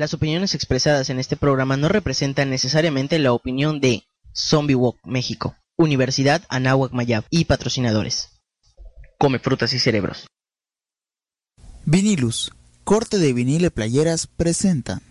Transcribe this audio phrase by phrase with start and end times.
[0.00, 5.56] Las opiniones expresadas en este programa no representan necesariamente la opinión de Zombie Walk México,
[5.76, 8.30] Universidad Anáhuac Mayab y patrocinadores.
[9.18, 10.26] Come frutas y cerebros.
[11.84, 12.50] Vinilus,
[12.82, 15.02] corte de vinil y playeras presenta.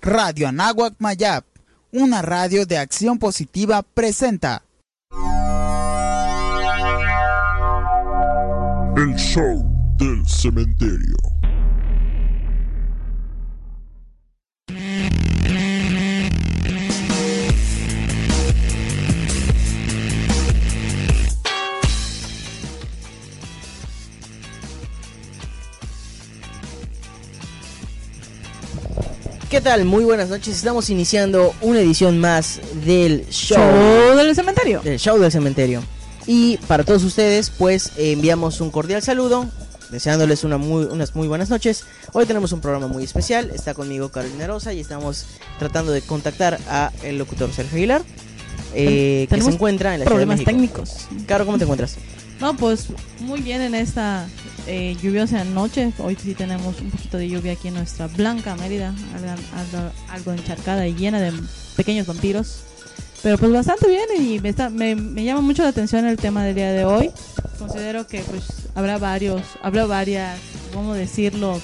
[0.00, 1.42] Radio Anáhuac Mayab,
[1.90, 4.62] una radio de acción positiva presenta.
[8.96, 9.60] El show
[9.98, 11.39] del cementerio.
[29.50, 29.84] ¿Qué tal?
[29.84, 30.54] Muy buenas noches.
[30.54, 34.80] Estamos iniciando una edición más del show, Show del cementerio.
[34.80, 35.82] del show del cementerio.
[36.24, 39.46] Y para todos ustedes, pues eh, enviamos un cordial saludo,
[39.90, 41.84] deseándoles una muy, unas muy buenas noches.
[42.12, 43.50] Hoy tenemos un programa muy especial.
[43.52, 45.26] Está conmigo Carolina Rosa y estamos
[45.58, 48.02] tratando de contactar a el locutor Sergio Aguilar,
[48.72, 51.08] eh, que se encuentra en la Ciudad de Problemas técnicos.
[51.26, 51.96] Caro, ¿cómo te encuentras?
[52.40, 52.86] No, pues
[53.20, 54.26] muy bien en esta
[54.66, 55.92] eh, lluviosa noche.
[55.98, 58.94] Hoy sí tenemos un poquito de lluvia aquí en nuestra blanca Mérida,
[59.54, 61.32] algo, algo- encharcada y llena de
[61.76, 62.62] pequeños vampiros.
[63.22, 66.72] Pero pues bastante bien y me, me llama mucho la atención el tema del día
[66.72, 67.10] de hoy.
[67.58, 68.44] Considero que pues
[68.74, 70.38] habrá varios, habrá varias,
[70.72, 71.60] ¿cómo decirlo?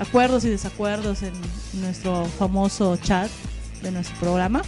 [0.00, 1.32] Acuerdos y desacuerdos en
[1.80, 3.30] nuestro famoso chat
[3.82, 4.62] de nuestro programa.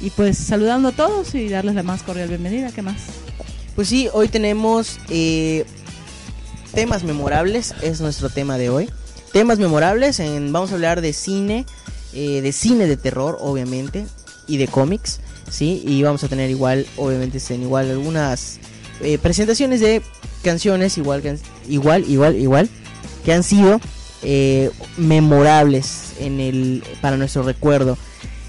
[0.00, 2.70] Y pues saludando a todos y darles la más cordial bienvenida.
[2.70, 2.96] ¿Qué más?
[3.74, 5.64] Pues sí, hoy tenemos eh,
[6.74, 8.88] temas memorables, es nuestro tema de hoy.
[9.32, 11.66] Temas memorables, en, vamos a hablar de cine,
[12.12, 14.06] eh, de cine de terror, obviamente,
[14.46, 15.18] y de cómics,
[15.50, 15.82] ¿sí?
[15.84, 18.60] Y vamos a tener igual, obviamente, en igual algunas
[19.00, 20.02] eh, presentaciones de
[20.44, 21.22] canciones, igual,
[21.68, 22.68] igual, igual, igual,
[23.24, 23.80] que han sido
[24.22, 27.98] eh, memorables en el, para nuestro recuerdo.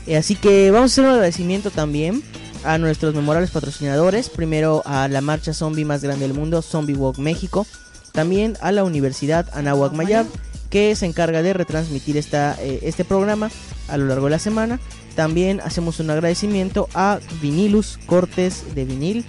[0.06, 2.22] Eh, así que vamos a hacer un agradecimiento también
[2.66, 4.30] a nuestros memorables patrocinadores.
[4.30, 7.66] Primero a la marcha zombie más grande del mundo, Zombie Walk México.
[8.12, 10.26] También a la Universidad Anahuac Mayab,
[10.70, 13.52] que se encarga de retransmitir esta, eh, este programa
[13.88, 14.80] a lo largo de la semana.
[15.16, 19.25] También hacemos un agradecimiento a Vinilus, cortes de vinil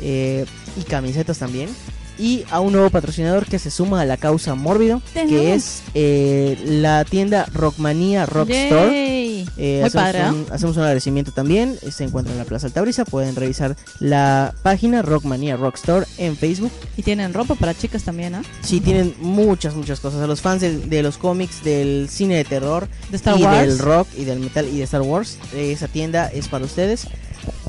[0.00, 0.44] eh,
[0.76, 1.68] y camisetas también.
[2.18, 6.58] Y a un nuevo patrocinador que se suma a la causa Mórbido, que es eh,
[6.64, 8.86] la tienda Rockmania Rock Store.
[8.90, 9.48] Yay.
[9.56, 11.78] Eh, Muy hacemos, padre, un, hacemos un agradecimiento también.
[11.90, 13.04] Se encuentra en la Plaza Altabrisa.
[13.04, 16.70] Pueden revisar la página Rockmania Rock Store en Facebook.
[16.96, 18.42] Y tienen ropa para chicas también, ¿ah?
[18.62, 20.20] Sí, tienen muchas, muchas cosas.
[20.22, 23.58] A los fans de, de los cómics, del cine de terror, De Star y Wars.
[23.66, 25.38] del rock y del metal y de Star Wars.
[25.56, 27.06] esa tienda es para ustedes.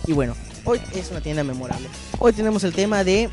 [0.06, 1.88] Y bueno, hoy es una tienda memorable.
[2.20, 3.30] Hoy tenemos el tema de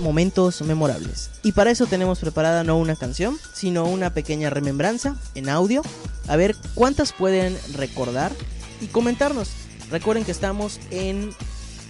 [0.00, 1.30] momentos memorables.
[1.42, 5.82] Y para eso tenemos preparada no una canción, sino una pequeña remembranza en audio.
[6.28, 8.32] A ver cuántas pueden recordar
[8.80, 9.50] y comentarnos.
[9.90, 11.34] Recuerden que estamos en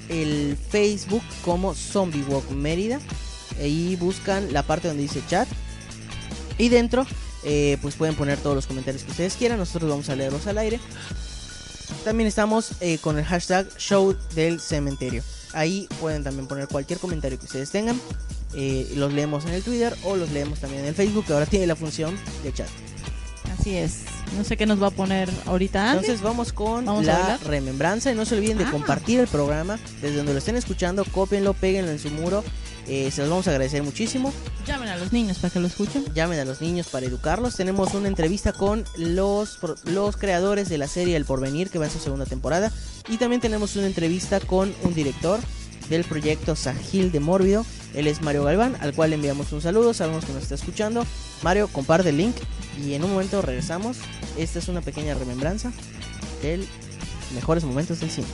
[0.08, 3.00] el Facebook como Zombie Walk Mérida.
[3.98, 5.48] Buscan la parte donde dice chat.
[6.58, 7.06] Y dentro,
[7.44, 9.58] eh, pues pueden poner todos los comentarios que ustedes quieran.
[9.58, 10.80] Nosotros vamos a leerlos al aire.
[12.04, 15.22] También estamos eh, con el hashtag Show del Cementerio.
[15.54, 18.00] Ahí pueden también poner cualquier comentario que ustedes tengan.
[18.56, 21.46] eh, los leemos en el Twitter o los leemos también en el Facebook, que ahora
[21.46, 22.68] tiene la función de chat.
[23.58, 24.00] Así es.
[24.36, 25.98] No sé qué nos va a poner ahorita Andy.
[26.00, 28.10] Entonces vamos con ¿Vamos a la remembranza.
[28.12, 28.70] Y no se olviden de Ah.
[28.70, 29.78] compartir el programa.
[30.00, 32.44] Desde donde lo estén escuchando, cópienlo, péguenlo en su muro.
[32.86, 34.32] Eh, se los vamos a agradecer muchísimo.
[34.66, 36.04] Llamen a los niños para que lo escuchen.
[36.14, 37.56] llamen a los niños para educarlos.
[37.56, 41.90] Tenemos una entrevista con los, los creadores de la serie El Porvenir, que va en
[41.90, 42.72] su segunda temporada.
[43.08, 45.40] Y también tenemos una entrevista con un director
[45.88, 47.64] del proyecto Sahil de Mórbido.
[47.94, 49.94] Él es Mario Galván, al cual le enviamos un saludo.
[49.94, 51.06] Sabemos que nos está escuchando.
[51.42, 52.36] Mario, comparte el link
[52.82, 53.98] y en un momento regresamos.
[54.36, 55.72] Esta es una pequeña remembranza
[56.42, 56.66] del
[57.34, 58.26] mejores momentos del cine.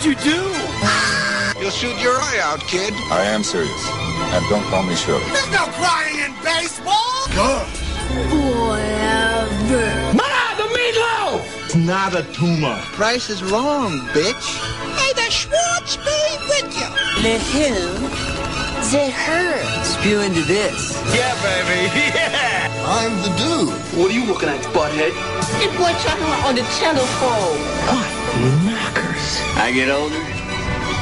[0.00, 1.60] What'd you do?
[1.60, 2.94] You'll shoot your eye out, kid.
[3.12, 3.84] I am serious.
[4.32, 5.20] And don't call me Shirley.
[5.28, 7.28] There's no crying in baseball!
[7.36, 7.68] Good.
[10.16, 11.44] Ma, the meatloaf!
[11.66, 12.80] It's not a tumor.
[12.96, 14.56] Price is wrong, bitch.
[14.96, 16.88] Hey, the Schwartz be with you!
[17.20, 18.08] The who?
[18.96, 19.84] The her.
[19.84, 20.96] Spew into this.
[21.14, 22.72] Yeah, baby, yeah!
[22.88, 24.00] I'm the dude.
[24.00, 25.12] What are you looking at, butthead?
[25.60, 27.60] It boy talking on the telephone.
[28.40, 28.69] Knockers.
[29.60, 30.16] I get older,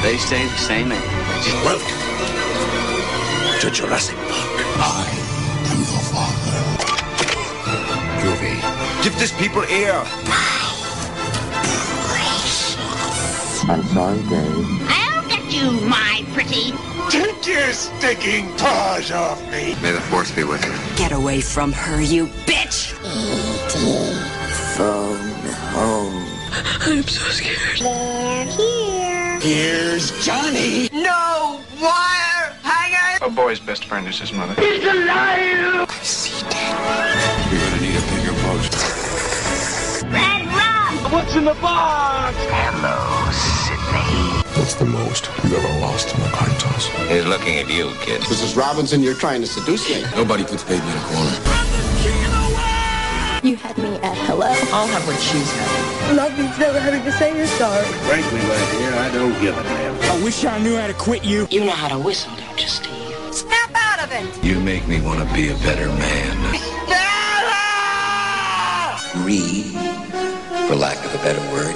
[0.03, 0.99] they stay the same age.
[1.65, 1.87] Welcome
[3.61, 4.51] to Jurassic Park.
[4.83, 5.07] I
[5.71, 6.59] am your father.
[8.19, 8.59] Groovy.
[9.05, 10.03] Give this people air.
[13.71, 14.67] I'm sorry, Dave.
[14.91, 16.73] I'll get you, my pretty.
[17.11, 19.77] Take your sticking paws off me.
[19.81, 20.75] May the force be with you.
[20.97, 22.93] Get away from her, you bitch!
[23.05, 23.79] E.T.
[24.77, 25.19] Phone
[25.71, 26.18] home.
[26.65, 27.79] I'm so scared.
[27.79, 29.41] They're here.
[29.41, 30.89] Here's Johnny.
[30.93, 33.25] No wire hanger.
[33.25, 34.55] A boy's best friend is his mother.
[34.61, 35.87] He's alive.
[35.89, 37.53] I see dead.
[37.53, 38.67] You're gonna need a bigger boat.
[40.13, 41.13] Red rum.
[41.13, 42.37] What's in the box?
[42.51, 44.59] Hello, Sydney.
[44.59, 46.87] What's the most you've ever lost on a coin toss?
[47.09, 48.23] He's looking at you, kid.
[48.23, 48.57] Mrs.
[48.57, 50.05] Robinson, you're trying to seduce me.
[50.17, 52.38] Nobody puts baby in a corner.
[53.43, 54.51] You had me at hello.
[54.75, 56.17] I'll have what she's having.
[56.17, 57.85] Love means never having to say you're sorry.
[58.11, 59.95] Frankly, my dear, I don't give a damn.
[60.11, 61.47] I wish I knew how to quit you.
[61.49, 63.15] You know how to whistle, don't you, Steve?
[63.31, 64.45] Snap out of it.
[64.45, 66.35] You make me want to be a better man.
[69.23, 69.67] Greed,
[70.67, 71.75] for lack of a better word,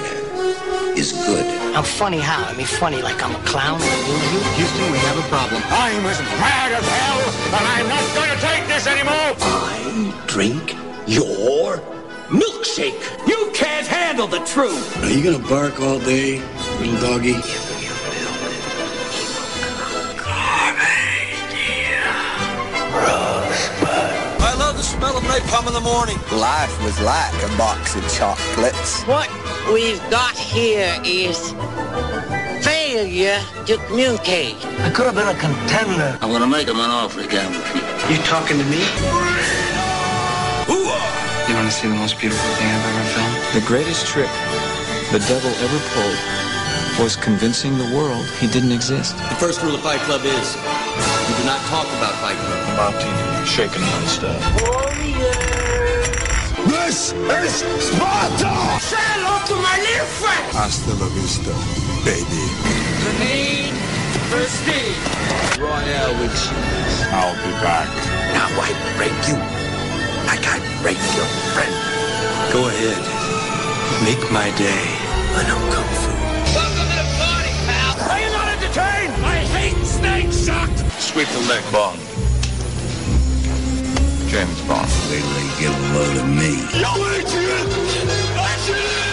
[0.99, 1.47] is good.
[1.77, 2.45] I'm funny how?
[2.45, 4.41] I mean, funny like I'm a clown and I lose you?
[4.59, 5.63] Houston, we have a problem.
[5.71, 7.21] I'm as mad as hell,
[7.55, 9.37] and I'm not going to take this anymore.
[9.41, 10.75] I drink
[11.07, 11.79] your
[12.29, 13.27] milkshake.
[13.27, 15.03] You can't handle the truth.
[15.03, 16.41] Are you gonna bark all day,
[16.79, 17.35] little doggy?
[24.45, 26.19] I love the smell of napalm in the morning.
[26.33, 29.03] Life was like a box of chocolates.
[29.05, 29.29] What
[29.73, 31.53] we've got here is
[32.65, 34.57] failure to communicate.
[34.81, 36.19] I could have been a contender.
[36.21, 38.17] I'm gonna make him an offer again with you.
[38.17, 39.32] You talking to me?
[41.63, 43.55] You wanna see the most beautiful thing I've ever filmed?
[43.55, 44.27] The greatest trick
[45.15, 46.19] the devil ever pulled
[46.99, 49.17] was convincing the world he didn't exist.
[49.17, 52.67] The first rule of Fight Club is you do not talk about Fight Club.
[52.75, 54.43] Martini, shaken not stirred.
[56.67, 57.55] This is
[57.95, 58.83] Sparta!
[58.83, 60.43] Say hello to my little friend!
[60.51, 61.55] Hasta la vista,
[62.03, 62.43] baby.
[63.07, 63.71] Grenade,
[64.35, 64.99] prestige.
[65.63, 67.07] Royale with cheese.
[67.15, 67.87] I'll be back.
[68.35, 69.62] Now I break you
[70.33, 71.75] like I break your friend.
[72.57, 73.03] Go ahead.
[74.09, 74.85] Make my day.
[75.37, 76.11] I know Kung Fu.
[76.57, 77.93] Welcome to the party, pal!
[78.09, 79.13] Are you not entertained?
[79.37, 80.73] I hate snake shock!
[80.99, 82.01] Sweep the leg, Bond.
[84.33, 84.89] James Bond.
[85.11, 86.53] Wait till they get a load of me.
[86.81, 87.67] Yo, Adrian!
[88.49, 89.12] Adrian!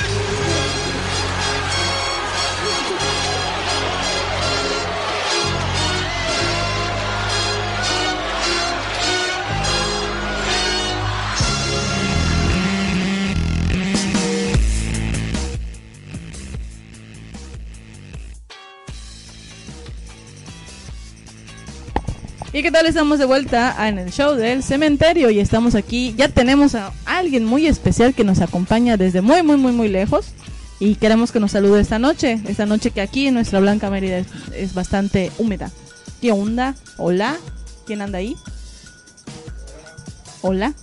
[22.59, 22.87] ¿Y qué tal?
[22.87, 26.13] Estamos de vuelta en el show del cementerio y estamos aquí.
[26.17, 30.33] Ya tenemos a alguien muy especial que nos acompaña desde muy, muy, muy, muy lejos.
[30.77, 32.41] Y queremos que nos salude esta noche.
[32.49, 35.71] Esta noche que aquí en nuestra Blanca Mérida es, es bastante húmeda.
[36.19, 36.75] ¿Qué onda?
[36.97, 37.37] Hola.
[37.87, 38.35] ¿Quién anda ahí?
[40.41, 40.73] Hola.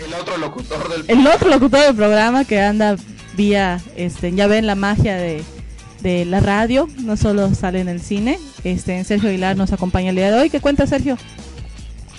[0.00, 2.96] El otro locutor del El otro locutor del programa que anda
[3.36, 5.44] vía, este, ya ven la magia de,
[6.04, 8.38] de la radio, no solo sale en el cine.
[8.62, 10.50] Este, Sergio Aguilar nos acompaña el día de hoy.
[10.50, 11.18] ¿Qué cuenta Sergio?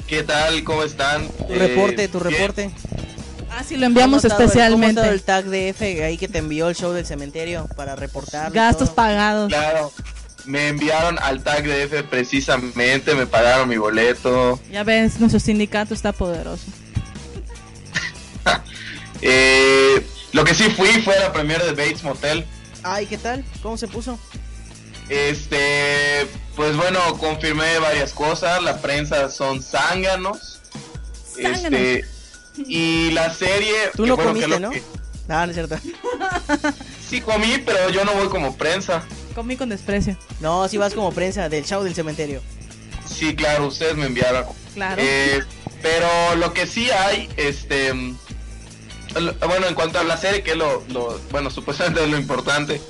[0.08, 0.64] ¿Qué tal?
[0.66, 1.28] ¿Cómo están?
[1.48, 2.32] Tu Eh, reporte, tu bien.
[2.34, 2.72] reporte.
[3.51, 5.01] Ah, sí, lo enviamos ¿Cómo ha estado el- especialmente.
[5.01, 8.51] ¿Cómo el tag de F ahí que te envió el show del cementerio para reportar?
[8.51, 9.48] Gastos pagados.
[9.50, 9.94] Claro.
[10.46, 14.60] Me enviaron al tag de F precisamente, me pagaron mi boleto.
[14.72, 16.63] Ya ves, nuestro sindicato está poderoso.
[19.22, 22.46] Eh, lo que sí fui fue a la premiere de Bates Motel.
[22.88, 23.44] Ay, ¿qué tal?
[23.63, 24.20] ¿Cómo se puso?
[25.10, 28.62] Este, pues bueno, confirmé varias cosas.
[28.62, 30.60] La prensa son zánganos.
[31.38, 32.06] Este,
[32.68, 33.74] y la serie.
[33.96, 34.70] Tú que no que comiste, lo ¿no?
[34.72, 34.84] que-
[35.27, 35.77] Ah, no es cierto.
[37.10, 39.04] Sí comí, pero yo no voy como prensa.
[39.36, 40.18] Comí con desprecio.
[40.39, 42.42] No, si vas como prensa del show del cementerio.
[43.08, 44.46] Sí, claro, ustedes me enviaron.
[44.74, 45.01] Claro.
[45.04, 45.44] Eh,
[45.84, 48.15] pero lo que sí hay, este, lo-
[49.48, 52.81] bueno, en cuanto a la serie, que lo, lo- bueno, supuestamente es lo importante,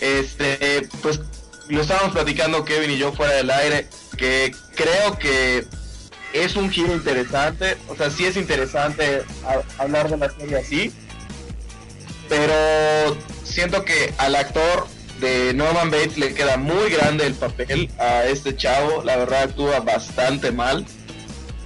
[0.00, 1.20] este, pues
[1.68, 5.66] lo estábamos platicando Kevin y yo fuera del aire, que creo que
[6.32, 9.22] es un giro interesante, o sea, sí es interesante
[9.78, 10.92] hablar de la serie así,
[12.28, 14.86] pero siento que al actor
[15.20, 19.80] de Norman Bates le queda muy grande el papel a este chavo, la verdad actúa
[19.80, 20.84] bastante mal.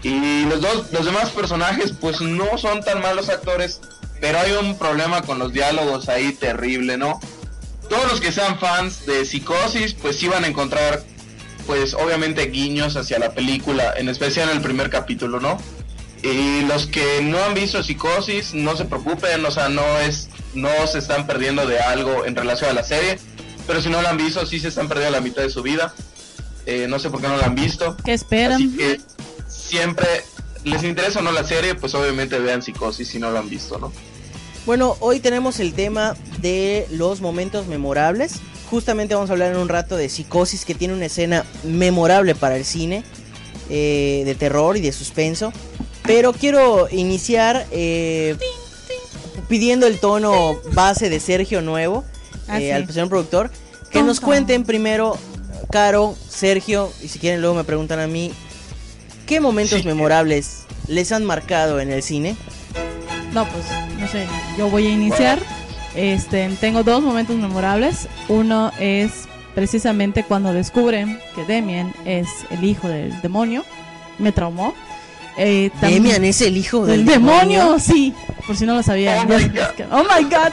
[0.03, 3.81] Y los dos, los demás personajes, pues no son tan malos actores,
[4.21, 7.21] pero hay un problema con los diálogos ahí terrible, ¿no?
[7.89, 11.05] Todos los que sean fans de Psicosis, pues sí van a encontrar,
[11.67, 15.59] pues obviamente guiños hacia la película, en especial en el primer capítulo, ¿no?
[16.23, 20.71] Y los que no han visto Psicosis, no se preocupen, o sea, no es, no
[20.87, 23.19] se están perdiendo de algo en relación a la serie,
[23.67, 25.95] pero si no la han visto, sí se están perdiendo la mitad de su vida.
[26.65, 27.97] Eh, no sé por qué no la han visto.
[28.05, 28.55] ¿Qué esperan?
[28.55, 29.01] Así que
[29.73, 30.07] siempre
[30.64, 33.79] les interesa o no la serie, pues obviamente vean Psicosis si no lo han visto,
[33.79, 33.91] ¿no?
[34.67, 38.35] Bueno, hoy tenemos el tema de los momentos memorables.
[38.69, 42.57] Justamente vamos a hablar en un rato de Psicosis, que tiene una escena memorable para
[42.57, 43.02] el cine,
[43.71, 45.55] eh, de terror y de suspenso.
[46.02, 48.37] Pero quiero iniciar eh,
[49.49, 52.05] pidiendo el tono base de Sergio Nuevo,
[52.47, 53.50] Ah, eh, al señor productor,
[53.91, 55.17] que nos cuenten primero,
[55.71, 58.33] Caro, Sergio, y si quieren luego me preguntan a mí,
[59.33, 59.87] ¿qué momentos Sí.
[59.87, 62.37] memorables les han marcado en el cine?
[63.33, 63.65] No, pues,
[63.99, 64.27] no sé,
[64.59, 65.39] yo voy a iniciar.
[65.95, 68.09] Este, tengo dos momentos memorables.
[68.29, 69.11] Uno es
[69.55, 73.65] precisamente cuando descubren que Demian es el hijo del demonio.
[74.19, 74.75] Me traumó.
[75.39, 77.79] Eh, también- Demian es el hijo del del demonio, demonio.
[77.79, 78.12] sí,
[78.47, 79.21] por si no lo sabían.
[79.21, 80.53] Oh my Es que- oh my god.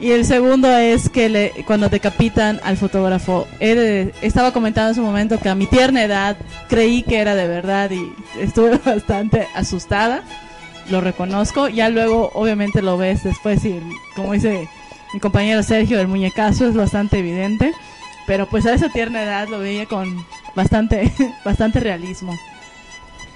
[0.00, 5.02] Y el segundo es que le, cuando decapitan al fotógrafo, de- estaba comentando en su
[5.02, 6.38] momento que a mi tierna edad
[6.68, 10.22] creí que era de verdad y estuve bastante asustada.
[10.88, 11.68] Lo reconozco.
[11.68, 13.78] Ya luego, obviamente, lo ves después y,
[14.16, 14.66] como dice
[15.12, 17.72] mi compañero Sergio, el muñecazo es bastante evidente.
[18.26, 21.12] Pero pues a esa tierna edad lo veía con bastante,
[21.44, 22.32] bastante realismo.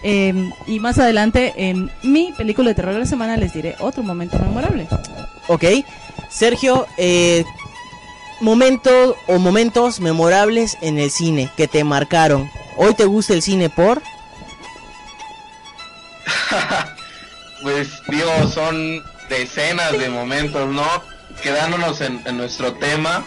[0.02, 4.02] Eh, y más adelante, en mi película de terror de la semana, les diré otro
[4.02, 4.86] momento memorable.
[5.48, 5.64] Ok,
[6.34, 7.44] Sergio, eh,
[8.40, 12.50] momento o momentos memorables en el cine que te marcaron.
[12.76, 14.02] Hoy te gusta el cine por...
[17.62, 20.86] Pues digo, son decenas de momentos, ¿no?
[21.42, 23.24] Quedándonos en, en nuestro tema,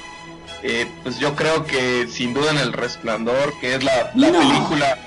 [0.62, 4.38] eh, pues yo creo que sin duda en El Resplandor, que es la, la No.
[4.40, 5.00] película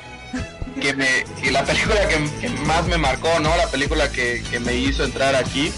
[0.80, 1.07] que me
[1.40, 3.57] que la película que, que más me marcó, ¿no?
[3.57, 5.73] La película que, que me hizo entrar aquí,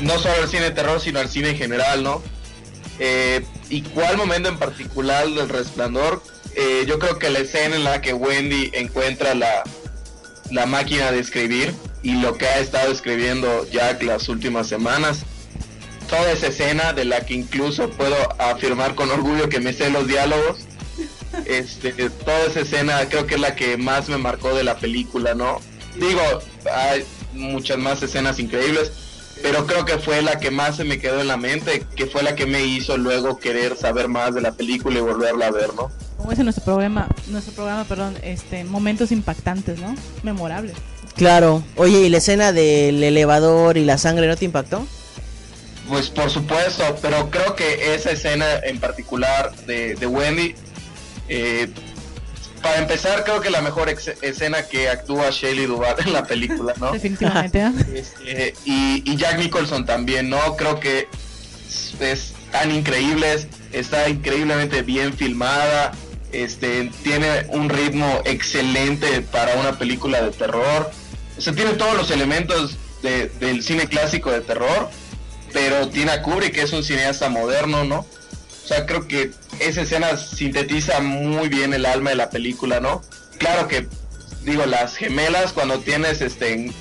[0.00, 2.22] no solo al cine de terror, sino al cine en general, ¿no?
[2.98, 6.22] Eh, ¿Y cuál momento en particular del Resplandor?
[6.54, 9.62] Eh, yo creo que la escena en la que Wendy encuentra la,
[10.50, 15.20] la máquina de escribir y lo que ha estado escribiendo Jack las últimas semanas.
[16.08, 20.06] Toda esa escena de la que incluso puedo afirmar con orgullo que me sé los
[20.06, 20.58] diálogos.
[21.46, 25.32] Este, toda esa escena creo que es la que más me marcó de la película,
[25.32, 25.60] ¿no?
[25.96, 26.20] Digo,
[26.74, 28.90] hay muchas más escenas increíbles,
[29.42, 32.22] pero creo que fue la que más se me quedó en la mente, que fue
[32.22, 35.74] la que me hizo luego querer saber más de la película y volverla a ver,
[35.74, 35.90] ¿no?
[36.16, 39.94] Como dice nuestro programa, nuestro programa, perdón, este, momentos impactantes, ¿no?
[40.22, 40.76] Memorables.
[41.16, 44.86] Claro, oye, ¿y la escena del elevador y la sangre no te impactó?
[45.88, 50.54] Pues por supuesto, pero creo que esa escena en particular de, de Wendy,
[51.28, 51.68] eh,
[52.62, 53.88] para empezar creo que la mejor
[54.22, 56.92] escena que actúa Shelley Duvall en la película, ¿no?
[56.92, 57.72] Definitivamente, ¿eh?
[57.94, 60.56] Este, y, y Jack Nicholson también, ¿no?
[60.56, 61.08] Creo que
[61.68, 65.92] es, es tan increíble, está increíblemente bien filmada,
[66.32, 70.90] este, tiene un ritmo excelente para una película de terror,
[71.36, 74.90] o sea, tiene todos los elementos de- del cine clásico de terror,
[75.52, 78.00] pero tiene a Kubrick, que es un cineasta moderno, ¿no?
[78.00, 83.02] O sea, creo que esa escena sintetiza muy bien el alma de la película, ¿no?
[83.38, 83.86] Claro que,
[84.44, 86.72] digo, las gemelas, cuando tienes este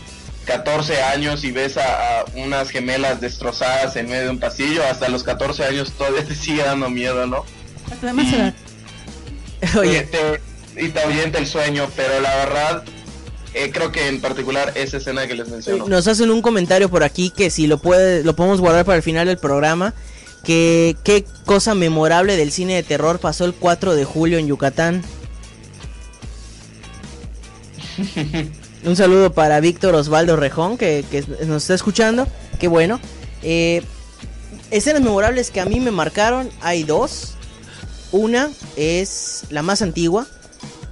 [0.46, 5.08] 14 años y ves a, a unas gemelas destrozadas en medio de un pasillo, hasta
[5.10, 7.46] los 14 años todavía te sigue dando miedo, ¿no?
[7.92, 8.14] Hasta.
[9.80, 12.84] Oye, Y te, y te ahuyenta el sueño, pero la verdad,
[13.54, 15.88] eh, creo que en particular esa escena que les menciono.
[15.88, 19.04] nos hacen un comentario por aquí que si lo puede, lo podemos guardar para el
[19.04, 19.94] final del programa.
[20.44, 25.04] Que qué cosa memorable del cine de terror pasó el 4 de julio en Yucatán.
[28.86, 32.28] Un saludo para Víctor Osvaldo Rejón, que, que nos está escuchando.
[32.60, 33.00] Qué bueno.
[33.44, 33.84] Eh,
[34.72, 37.36] escenas memorables que a mí me marcaron, hay dos.
[38.12, 40.28] Una es la más antigua,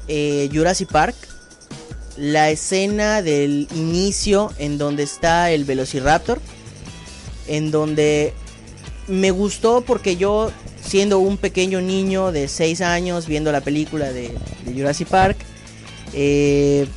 [0.07, 1.15] eh, Jurassic Park.
[2.15, 6.39] La escena del inicio en donde está el Velociraptor.
[7.47, 8.33] En donde
[9.07, 10.51] me gustó porque yo,
[10.83, 14.31] siendo un pequeño niño de 6 años, viendo la película de,
[14.65, 15.37] de Jurassic Park,
[16.13, 16.87] eh,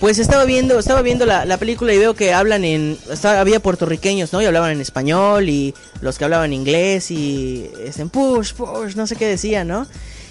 [0.00, 3.60] pues estaba viendo, estaba viendo la, la película y veo que hablan en, estaba- había
[3.60, 4.42] puertorriqueños, ¿no?
[4.42, 9.16] Y hablaban en español y los que hablaban inglés y este, push, push, no sé
[9.16, 9.86] qué decían, ¿no?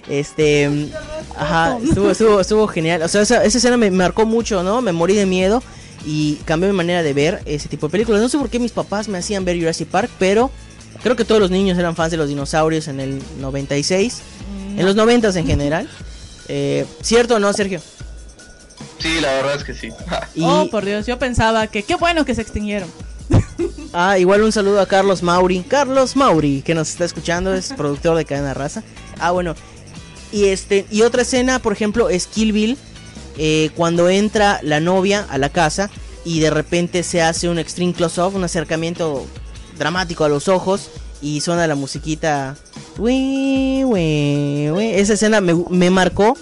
[0.08, 0.70] Este,
[1.36, 3.02] ajá, estuvo, estuvo, estuvo genial.
[3.02, 4.84] O sea, esa, esa escena me marcó mucho, ¿no?
[4.84, 5.64] Me morí de miedo
[6.06, 8.22] y cambió mi manera de ver ese tipo de películas.
[8.22, 10.52] No sé por qué mis papás me hacían ver Jurassic Park, pero
[11.02, 14.22] creo que todos los niños eran fans de los dinosaurios en el 96,
[14.78, 15.90] en los 90 en general.
[16.48, 17.82] Eh, ¿Cierto o no, Sergio?
[19.00, 19.90] Sí, la verdad es que sí.
[20.36, 22.90] Y, Oh, por Dios, yo pensaba que qué bueno que se extinguieron.
[23.94, 25.62] ah, igual un saludo a Carlos Mauri.
[25.62, 28.84] Carlos Mauri, que nos está escuchando, es productor de Cadena Raza.
[29.20, 29.56] Ah, bueno.
[30.32, 32.78] Y este y otra escena, por ejemplo, es Kill Bill,
[33.38, 35.90] eh, cuando entra la novia a la casa
[36.24, 39.26] y de repente se hace un extreme close-up, un acercamiento
[39.78, 40.90] dramático a los ojos
[41.22, 42.56] y suena la musiquita.
[42.98, 44.90] Ui, ui, ui.
[44.92, 46.38] Esa escena me, me marcó.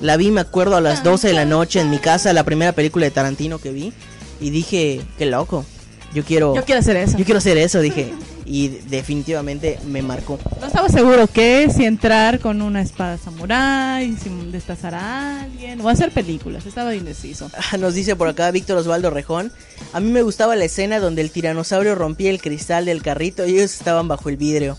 [0.00, 2.72] La vi, me acuerdo, a las 12 de la noche en mi casa, la primera
[2.72, 3.92] película de Tarantino que vi.
[4.40, 5.64] Y dije, qué loco.
[6.12, 7.16] Yo quiero, Yo quiero hacer eso.
[7.16, 8.12] yo quiero hacer eso, dije.
[8.44, 10.38] Y definitivamente me marcó.
[10.60, 15.88] No estaba seguro que si entrar con una espada samurái, si destazar a alguien o
[15.88, 16.66] hacer películas.
[16.66, 17.50] Estaba indeciso.
[17.78, 19.52] Nos dice por acá Víctor Osvaldo Rejón.
[19.92, 23.54] A mí me gustaba la escena donde el tiranosaurio rompía el cristal del carrito y
[23.54, 24.76] ellos estaban bajo el vidrio.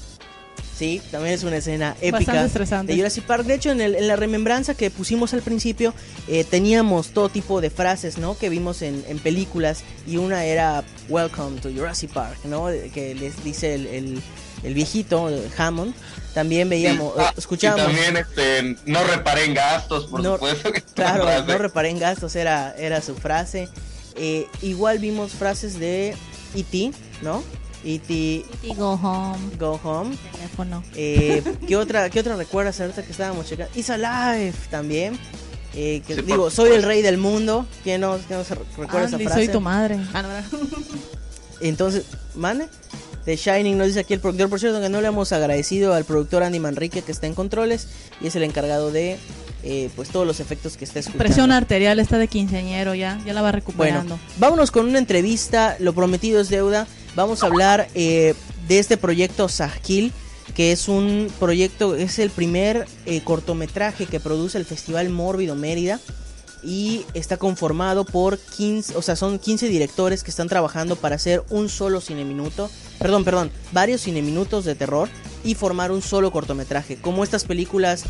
[0.78, 2.92] Sí, también es una escena épica Bastante estresante.
[2.92, 3.46] de Jurassic Park.
[3.46, 5.94] De hecho, en, el- en la remembranza que pusimos al principio,
[6.28, 8.38] eh, teníamos todo tipo de frases, ¿no?
[8.38, 12.68] Que vimos en, en películas y una era Welcome to Jurassic Park, ¿no?
[12.94, 14.22] Que les dice el, el-
[14.64, 15.94] el viejito el Hammond.
[16.34, 17.94] También veíamos, Ah, eh, escuchábamos.
[17.94, 20.72] Y también este, no reparé en gastos, por No, supuesto.
[20.74, 21.48] que Claro, frase.
[21.48, 23.70] no reparé en gastos, era, era su frase.
[24.18, 26.16] Eh, igual vimos frases de
[26.56, 27.44] E.T., ¿no?
[27.86, 28.14] E.T.
[28.14, 29.38] Y go home.
[29.60, 30.18] Go Home.
[30.34, 30.84] Teléfono.
[30.96, 33.72] Eh, ¿qué, otra, ¿Qué otra recuerdas ahorita que estábamos checando?
[33.76, 35.18] It's Alive también.
[35.76, 37.66] Eh, que, Sí, por digo, soy el rey del mundo.
[37.84, 39.46] ¿Quién no, quién no se recuerda esa Andy, frase?
[39.46, 40.00] soy tu madre.
[40.14, 40.68] Ah, no, no.
[41.62, 42.68] Entonces, ¿mane?
[43.26, 46.06] The Shining nos dice aquí el productor, por cierto, que no le hemos agradecido al
[46.06, 47.88] productor Andy Manrique que está en controles
[48.22, 49.18] y es el encargado de
[49.64, 51.24] eh, pues todos los efectos que está escuchando.
[51.24, 53.20] Presión arterial está de quinceañero ya.
[53.26, 54.16] Ya la va recuperando.
[54.18, 55.76] Bueno, vámonos con una entrevista.
[55.80, 56.88] Lo prometido es deuda.
[57.16, 58.34] Vamos a hablar eh,
[58.68, 60.12] de este proyecto Sahkil,
[60.54, 66.00] que es un proyecto, es el primer eh, cortometraje que produce el Festival Mórbido Mérida.
[66.62, 71.44] Y está conformado por 15, o sea, son 15 directores que están trabajando para hacer
[71.52, 72.72] un solo cine minuto.
[72.98, 75.08] Perdón, perdón, varios cine minutos de terror
[75.44, 76.98] y formar un solo cortometraje.
[76.98, 78.06] Como estas películas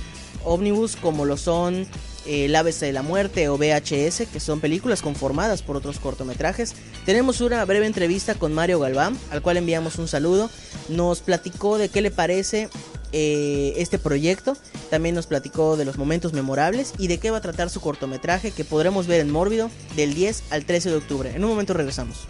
[0.45, 1.85] ómnibus, como lo son
[2.25, 6.73] eh, El ABC de la Muerte o VHS, que son películas conformadas por otros cortometrajes.
[7.05, 10.49] Tenemos una breve entrevista con Mario Galván, al cual enviamos un saludo.
[10.89, 12.69] Nos platicó de qué le parece
[13.11, 14.57] eh, este proyecto.
[14.89, 18.51] También nos platicó de los momentos memorables y de qué va a tratar su cortometraje
[18.51, 21.31] que podremos ver en Mórbido del 10 al 13 de octubre.
[21.33, 22.25] En un momento regresamos.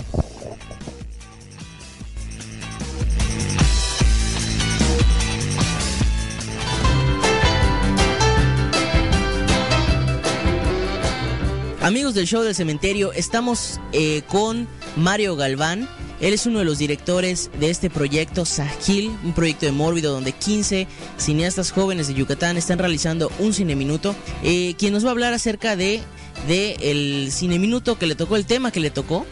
[11.86, 15.88] Amigos del show del cementerio, estamos eh, con Mario Galván.
[16.20, 20.32] Él es uno de los directores de este proyecto Sahil, un proyecto de Mórbido donde
[20.32, 25.12] 15 cineastas jóvenes de Yucatán están realizando un cine minuto, eh, quien nos va a
[25.12, 26.02] hablar acerca de,
[26.50, 29.28] el cine minuto que le tocó, el tema que le tocó,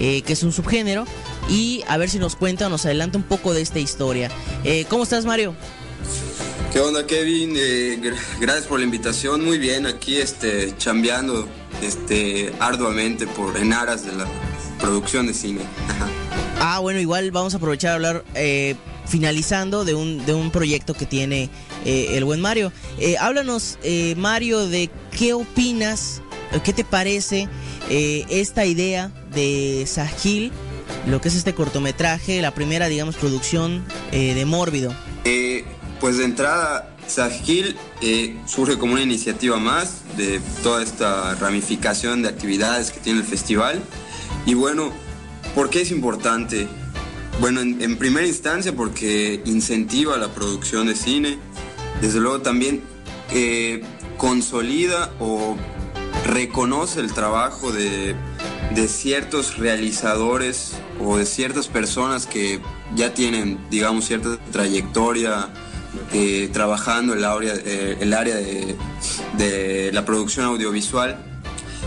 [0.00, 1.06] eh, que es un subgénero,
[1.48, 4.32] y a ver si nos cuenta o nos adelanta un poco de esta historia.
[4.88, 5.54] ¿Cómo estás, Mario?
[6.72, 7.54] ¿Qué onda, Kevin?
[7.54, 9.44] Gr- gracias por la invitación.
[9.44, 11.48] Muy bien, aquí este, chambeando
[11.82, 14.26] este, arduamente por, en aras de la
[14.80, 15.60] producción de cine.
[15.88, 16.08] Ajá.
[16.60, 20.94] Ah, bueno, igual vamos a aprovechar a hablar eh, finalizando de un, de un proyecto
[20.94, 21.50] que tiene
[21.84, 22.72] eh, el buen Mario.
[22.98, 26.22] Eh, háblanos, eh, Mario, de qué opinas,
[26.64, 27.48] qué te parece
[27.90, 30.52] esta idea de Sahil,
[31.06, 34.94] lo que es este cortometraje, la primera, digamos, producción de Mórbido.
[36.00, 42.28] Pues de entrada, Sahil eh, surge como una iniciativa más de toda esta ramificación de
[42.28, 43.82] actividades que tiene el festival.
[44.46, 44.92] Y bueno,
[45.54, 46.68] ¿por qué es importante?
[47.40, 51.38] Bueno, en, en primera instancia porque incentiva la producción de cine.
[52.00, 52.82] Desde luego también
[53.32, 53.82] eh,
[54.16, 55.56] consolida o
[56.26, 58.14] reconoce el trabajo de,
[58.74, 62.60] de ciertos realizadores o de ciertas personas que
[62.94, 65.48] ya tienen, digamos, cierta trayectoria
[66.12, 71.16] eh, trabajando el área, eh, el área de, la producción audiovisual.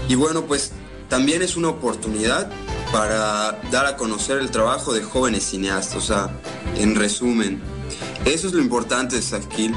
[0.08, 0.72] Y bueno, pues
[1.10, 2.50] también es una oportunidad
[2.91, 5.96] para dar a conocer el trabajo de jóvenes cineastas.
[5.98, 6.30] O sea,
[6.78, 7.62] en resumen,
[8.26, 9.76] eso es lo importante de Sakil.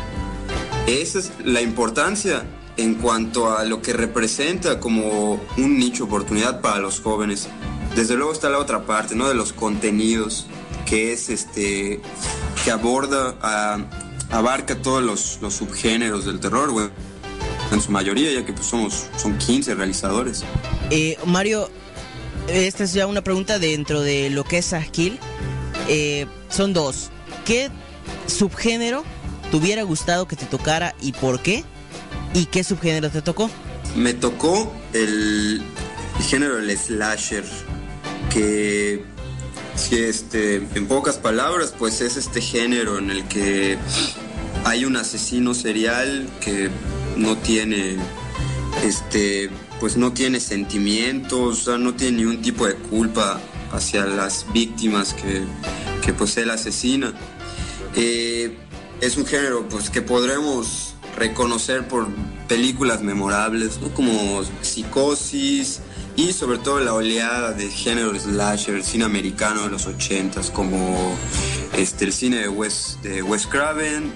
[0.87, 2.45] Esa es la importancia
[2.77, 7.49] en cuanto a lo que representa como un nicho oportunidad para los jóvenes.
[7.95, 9.29] Desde luego está la otra parte, ¿no?
[9.29, 10.47] De los contenidos,
[10.87, 12.01] que es este,
[12.64, 13.79] que aborda, a-
[14.31, 16.90] abarca todos los, los subgéneros del terror, bueno,
[17.73, 20.45] en su mayoría, ya que pues somos, son 15 realizadores.
[20.90, 21.71] Eh, Mario,
[22.49, 25.19] esta es ya una pregunta dentro de lo que es Sahil.
[25.88, 27.11] Eh, son dos.
[27.45, 27.71] ¿Qué
[28.27, 29.05] subgénero
[29.51, 31.64] te hubiera gustado que te tocara y por qué?
[32.35, 33.51] ¿Y qué subgénero te tocó?
[33.97, 35.62] me tocó el,
[36.19, 37.45] el género del slasher,
[38.33, 39.05] que
[39.81, 43.79] si este, en pocas palabras, pues es este género en el que
[44.64, 46.69] hay un asesino serial que
[47.16, 47.97] no tiene
[48.85, 53.40] este pues no tiene sentimientos, no tiene ningún tipo de culpa
[53.73, 55.43] hacia las víctimas que,
[56.05, 57.14] que pues él asesina.
[57.97, 58.59] Eh,
[59.01, 62.09] es un género pues que podremos reconocer por
[62.47, 65.81] películas memorables, como Psicosis
[66.16, 71.16] y sobre todo la oleada de género slasher, el cine americano de los 80s, como
[71.77, 74.12] este, el cine de Wes, de Wes Craven,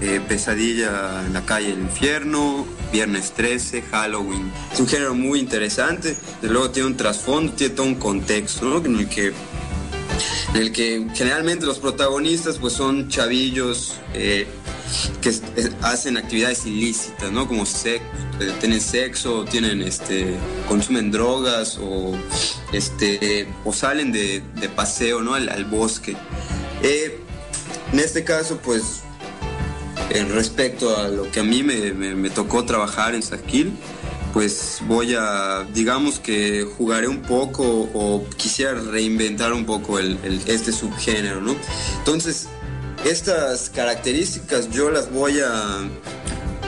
[0.00, 4.52] eh, Pesadilla en la calle del infierno, Viernes 13, Halloween.
[4.72, 8.84] Es un género muy interesante, de luego tiene un trasfondo, tiene todo un contexto, ¿no?
[8.84, 9.32] En el que
[10.54, 14.46] en el que generalmente los protagonistas pues son chavillos eh,
[15.20, 15.42] que es-
[15.82, 17.46] hacen actividades ilícitas, ¿no?
[17.48, 18.04] Como sexo,
[18.60, 20.34] tienen sexo, tienen este,
[20.68, 22.12] consumen drogas o
[22.72, 25.34] este o salen de, de paseo, ¿no?
[25.34, 26.16] Al, al bosque.
[26.82, 27.20] Eh,
[27.92, 29.00] en este caso, pues,
[30.10, 33.72] en respecto a lo que a mí me, me- me tocó trabajar en Saquil,
[34.32, 37.62] pues voy a, digamos que jugaré un poco
[37.94, 41.54] o quisiera reinventar un poco el, el- este subgénero, ¿no?
[41.98, 42.48] Entonces,
[43.04, 45.80] estas características yo las voy a,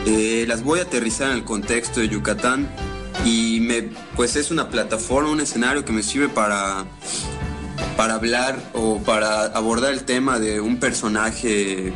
[0.06, 2.68] eh, las voy a aterrizar en el contexto de Yucatán
[3.24, 6.84] y me, pues es una plataforma, un escenario que me sirve para,
[7.96, 11.92] para hablar o para abordar el tema de un personaje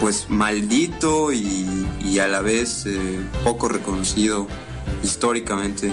[0.00, 4.46] pues maldito y, y a la vez eh, poco reconocido
[5.02, 5.92] históricamente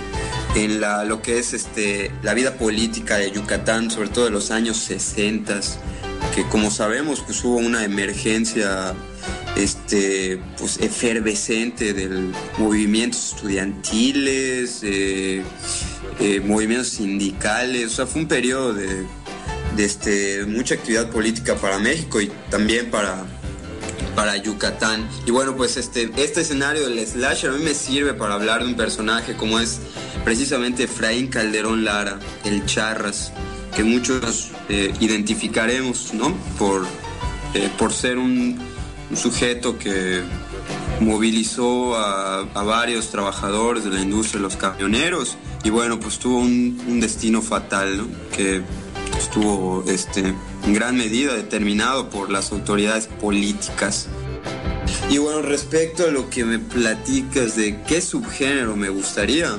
[0.56, 4.52] en la, lo que es este, la vida política de Yucatán, sobre todo de los
[4.52, 5.60] años 60,
[6.36, 8.93] que como sabemos pues hubo una emergencia
[9.56, 15.43] este, pues, efervescente de movimientos estudiantiles, eh,
[16.19, 19.06] eh, movimientos sindicales, o sea, fue un periodo de,
[19.78, 23.26] de este, mucha actividad política para México y también para,
[24.13, 25.08] para Yucatán.
[25.26, 28.67] Y bueno, pues este, este escenario del slasher a mí me sirve para hablar de
[28.67, 29.80] un personaje como es
[30.26, 33.32] precisamente Efraín Calderón Lara, el Charras,
[33.76, 36.34] que muchos eh, identificaremos, ¿no?
[36.58, 36.86] Por,
[37.54, 38.58] eh, por ser un,
[39.14, 40.24] sujeto que
[41.00, 47.42] movilizó a, varios trabajadores de la industria los camioneros y bueno, pues tuvo un, destino
[47.42, 48.08] fatal.
[48.36, 48.64] Que
[49.18, 50.34] estuvo este,
[50.66, 54.08] en gran medida determinado por las autoridades políticas.
[55.10, 59.52] Y bueno, respecto a lo que me platicas de qué subgénero me gustaría,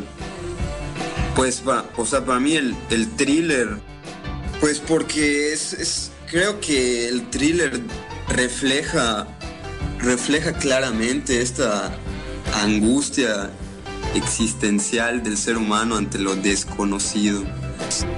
[1.35, 3.79] pues va, o sea, para mí el, el thriller,
[4.61, 7.81] pues porque es, creo que el thriller
[8.29, 9.27] refleja,
[9.99, 11.97] refleja claramente esta
[12.55, 13.51] angustia
[14.15, 17.45] existencial del ser humano ante lo desconocido.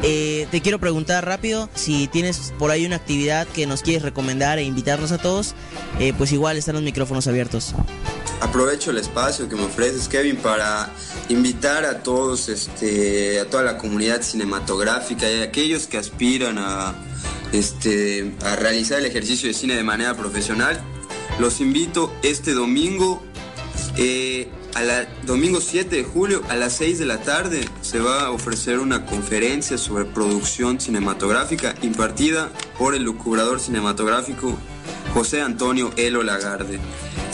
[0.02, 4.58] Eh, te quiero preguntar rápido si tienes por ahí una actividad que nos quieres recomendar
[4.58, 5.54] e invitarnos a todos,
[5.98, 7.74] eh, pues igual están los micrófonos abiertos.
[8.40, 10.90] Aprovecho el espacio que me ofreces, Kevin, para
[11.28, 16.94] invitar a todos, este, a toda la comunidad cinematográfica y a aquellos que aspiran a,
[17.52, 20.80] este, a realizar el ejercicio de cine de manera profesional.
[21.40, 23.22] Los invito este domingo,
[23.96, 28.26] eh, a la, domingo 7 de julio a las 6 de la tarde se va
[28.26, 34.56] a ofrecer una conferencia sobre producción cinematográfica impartida por el lucubrador cinematográfico
[35.14, 36.78] José Antonio Elo Lagarde,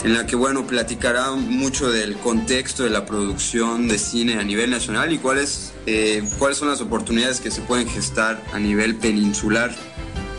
[0.03, 4.69] en la que bueno platicará mucho del contexto de la producción de cine a nivel
[4.69, 9.73] nacional y cuáles, eh, cuáles son las oportunidades que se pueden gestar a nivel peninsular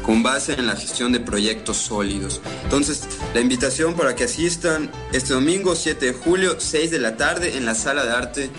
[0.07, 2.41] con base en la gestión de proyectos sólidos.
[2.63, 7.57] Entonces, la invitación para que asistan este domingo 7 de julio, 6 de la tarde,
[7.57, 8.51] en la sala de arte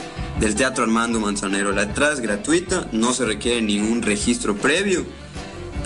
[0.41, 1.71] del Teatro Armando Manzanero.
[1.71, 5.05] La entrada es gratuita, no se requiere ningún registro previo,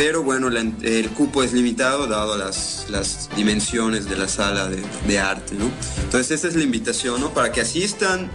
[0.04, 4.82] pero bueno, la- el cupo es limitado dado las, las dimensiones de la sala de,
[5.08, 5.70] de arte, ¿no?
[6.02, 7.32] Entonces, esa es la invitación, ¿no?
[7.36, 8.28] Para que asistan,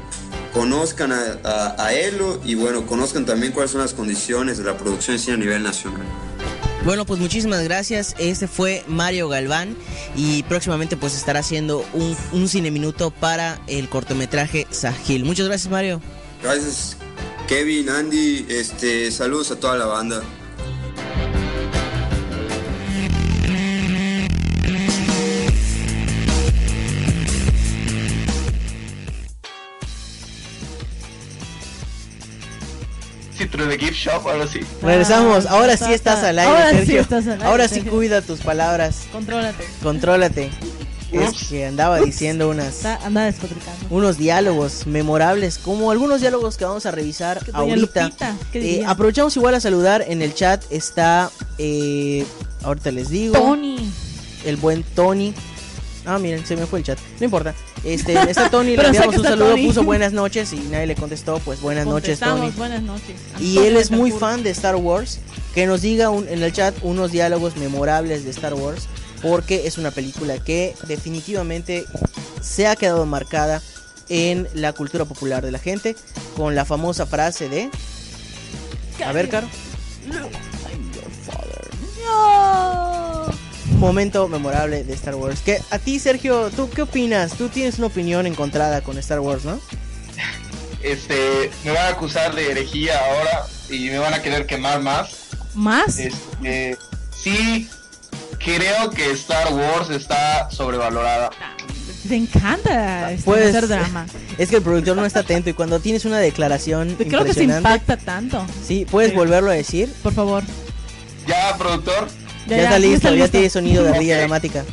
[0.52, 4.78] conozcan a, a- a Elo y bueno, conozcan también cuáles son las condiciones de la
[4.78, 6.02] producción de cine a nivel nacional.
[6.84, 8.14] Bueno, pues muchísimas gracias.
[8.16, 9.76] Este fue Mario Galván
[10.14, 15.24] y próximamente pues estará haciendo un, un cine minuto para el cortometraje Sahil.
[15.24, 16.00] Muchas gracias, Mario.
[16.44, 16.96] Gracias,
[17.48, 20.22] Kevin, Andy, este, saludos a toda la banda.
[33.46, 34.58] Citro de Gift Shop, ahora sí.
[34.82, 35.46] Regresamos.
[35.46, 37.00] Ah, Ahora sí está- estás está- al aire, ahora sí Sergio.
[37.00, 39.02] estás al aire, Ahora sí cuida tus palabras.
[39.12, 39.64] Contrólate.
[39.82, 40.50] Contrólate.
[41.12, 43.86] es que andaba diciendo unas Está, anda despotricando.
[43.90, 48.02] unos diálogos memorables, como algunos diálogos que vamos a revisar ahorita.
[48.08, 52.26] Lupita, ¿qué Eh, aprovechamos igual a saludar en el chat está eh,
[52.64, 53.88] ahorita les digo Tony.
[54.44, 55.32] el buen Tony.
[56.04, 56.98] Ah, miren, se me fue el chat.
[57.20, 57.54] No importa.
[57.86, 59.66] Este, está Tony, le enviamos un saludo, Tony.
[59.68, 62.50] puso buenas noches y nadie le contestó, pues buenas noches, Tony.
[62.56, 63.14] Buenas noches.
[63.38, 65.20] Y él es muy fan de Star Wars.
[65.54, 68.88] Que nos diga un- en el chat unos diálogos memorables de Star Wars.
[69.22, 71.84] Porque es una película que definitivamente
[72.42, 73.62] se ha quedado marcada
[74.08, 75.96] en la cultura popular de la gente.
[76.36, 77.70] Con la famosa frase de...
[79.04, 79.48] A ver, Caro.
[82.04, 82.85] No.
[83.78, 85.40] Momento memorable de Star Wars.
[85.40, 87.32] Que a ti, Sergio, ¿tú qué opinas?
[87.34, 89.60] Tú tienes una opinión encontrada con Star Wars, ¿no?
[90.82, 95.10] Este, me van a acusar de herejía ahora y me van a querer quemar más.
[95.54, 95.98] ¿Más?
[95.98, 96.76] Este,
[97.14, 97.68] sí,
[98.38, 101.30] creo que Star Wars está sobrevalorada.
[102.08, 104.06] Te encanta este, Pues, hacer drama.
[104.38, 107.44] Es que el productor no está atento y cuando tienes una declaración Creo que se
[107.44, 108.46] impacta tanto.
[108.66, 109.16] sí, puedes Sí.
[109.16, 109.92] volverlo a decir.
[110.02, 110.44] Por favor.
[111.26, 112.06] Ya, productor,
[112.46, 114.64] Ya, está listo, ya tiene sonido de ardilla dramática.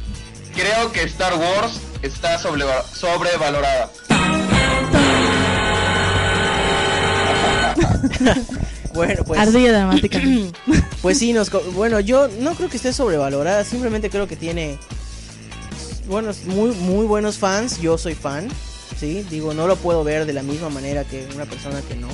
[0.55, 3.89] creo que Star Wars está sobreva- sobrevalorada.
[8.93, 9.39] Bueno, pues.
[9.39, 10.21] Ardilla dramática.
[11.01, 14.77] Pues sí, nos, bueno, yo no creo que esté sobrevalorada, simplemente creo que tiene
[16.07, 17.81] buenos, muy, muy buenos fans.
[17.81, 18.47] Yo soy fan,
[18.97, 22.07] sí, digo, no lo puedo ver de la misma manera que una persona que no.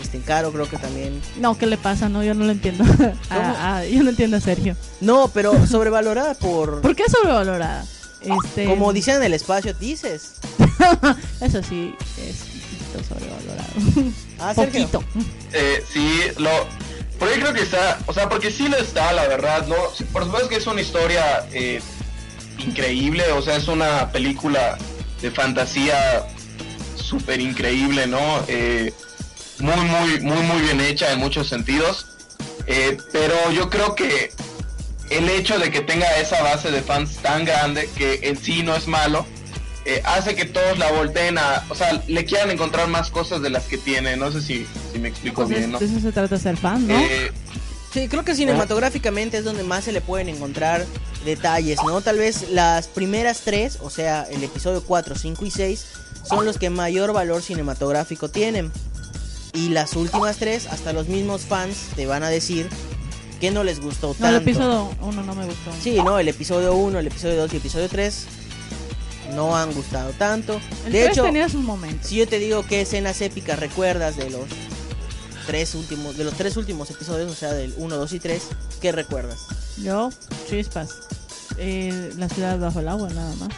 [0.00, 1.20] Este, Caro creo que también.
[1.38, 2.08] No, ¿qué le pasa?
[2.08, 2.84] No, yo no lo entiendo.
[3.30, 4.76] Ah, ah, yo no entiendo a Sergio.
[5.00, 6.80] No, pero sobrevalorada por.
[6.80, 7.84] ¿Por qué sobrevalorada?
[8.20, 10.34] Este, Como dicen en el espacio, dices.
[11.40, 14.12] Eso sí, es un poquito sobrevalorado.
[14.38, 14.88] Ah, Sergio.
[14.88, 15.04] Poquito.
[15.52, 16.50] Eh, sí, lo.
[17.18, 19.76] Por ahí creo que está, o sea, porque sí lo está, la verdad, ¿no?
[20.12, 21.80] Por supuesto que es una historia eh,
[22.58, 24.76] increíble, o sea, es una película
[25.22, 26.26] de fantasía
[26.94, 28.20] súper increíble, ¿no?
[28.48, 28.92] Eh,
[29.58, 32.06] muy, muy, muy, muy bien hecha en muchos sentidos.
[32.66, 34.32] Eh, pero yo creo que
[35.10, 38.74] el hecho de que tenga esa base de fans tan grande, que en sí no
[38.74, 39.24] es malo,
[39.84, 43.50] eh, hace que todos la volteen a, o sea, le quieran encontrar más cosas de
[43.50, 44.16] las que tiene.
[44.16, 45.78] No sé si, si me explico Pues bien, ¿no?
[45.78, 46.98] de eso se trata ser fan, ¿no?
[46.98, 47.30] Eh,
[47.96, 50.84] Sí, creo que cinematográficamente es donde más se le pueden encontrar
[51.24, 52.02] detalles, ¿no?
[52.02, 55.86] Tal vez las primeras tres, o sea, el episodio 4, 5 y 6,
[56.28, 58.70] son los que mayor valor cinematográfico tienen.
[59.56, 62.68] Y las últimas tres, hasta los mismos fans te van a decir
[63.40, 64.36] que no les gustó no, tanto.
[64.36, 65.72] el episodio 1 no me gustó.
[65.80, 68.26] Sí, no, el episodio 1, el episodio 2 y el episodio 3
[69.34, 70.60] no han gustado tanto.
[70.84, 72.08] El de 3 hecho, tenía sus momentos.
[72.08, 74.44] si yo te digo qué escenas épicas recuerdas de los
[75.46, 78.42] tres últimos, de los tres últimos episodios, o sea, del 1, 2 y 3,
[78.80, 79.46] ¿qué recuerdas?
[79.78, 80.10] Yo,
[80.48, 80.90] chispas.
[81.58, 83.48] Eh, la ciudad bajo el agua, nada más.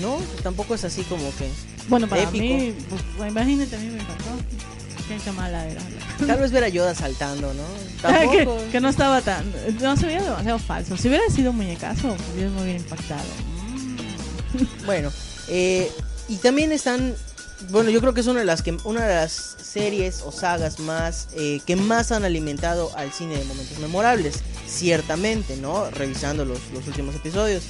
[0.00, 1.48] No, tampoco es así como que.
[1.88, 2.44] Bueno, para Épico.
[2.44, 2.74] mí,
[3.16, 4.30] pues, imagínate, a mí me encantó.
[5.08, 5.80] Qué, qué mala era.
[6.26, 7.62] Tal vez ver a Yoda saltando, ¿no?
[8.30, 8.62] que, Tampoco.
[8.70, 9.50] que no estaba tan.
[9.80, 10.96] No se veía demasiado falso.
[10.96, 13.24] Si hubiera sido muñecazo, pues yo me hubiera impactado.
[14.86, 15.10] Bueno,
[15.48, 15.90] eh,
[16.28, 17.14] y también están.
[17.70, 20.78] Bueno, yo creo que es una de las que una de las series o sagas
[20.78, 25.90] más eh, que más han alimentado al cine de momentos memorables, ciertamente, ¿no?
[25.90, 27.64] Revisando los, los últimos episodios.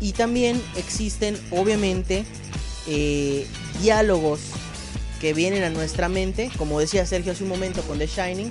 [0.00, 2.24] Y también existen, obviamente,
[2.86, 3.46] eh,
[3.82, 4.40] diálogos
[5.20, 8.50] que vienen a nuestra mente, como decía Sergio hace un momento con The Shining,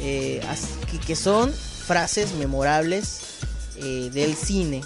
[0.00, 0.40] eh,
[1.06, 3.20] que, son frases memorables
[3.76, 4.82] eh, del cine.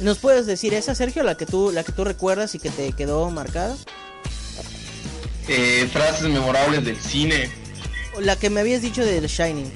[0.00, 2.92] ¿Nos puedes decir esa, Sergio, la que tú, la que tú recuerdas y que te
[2.92, 3.76] quedó marcada?
[5.48, 7.50] eh, frases memorables del cine.
[8.20, 9.70] La que me habías dicho de The Shining.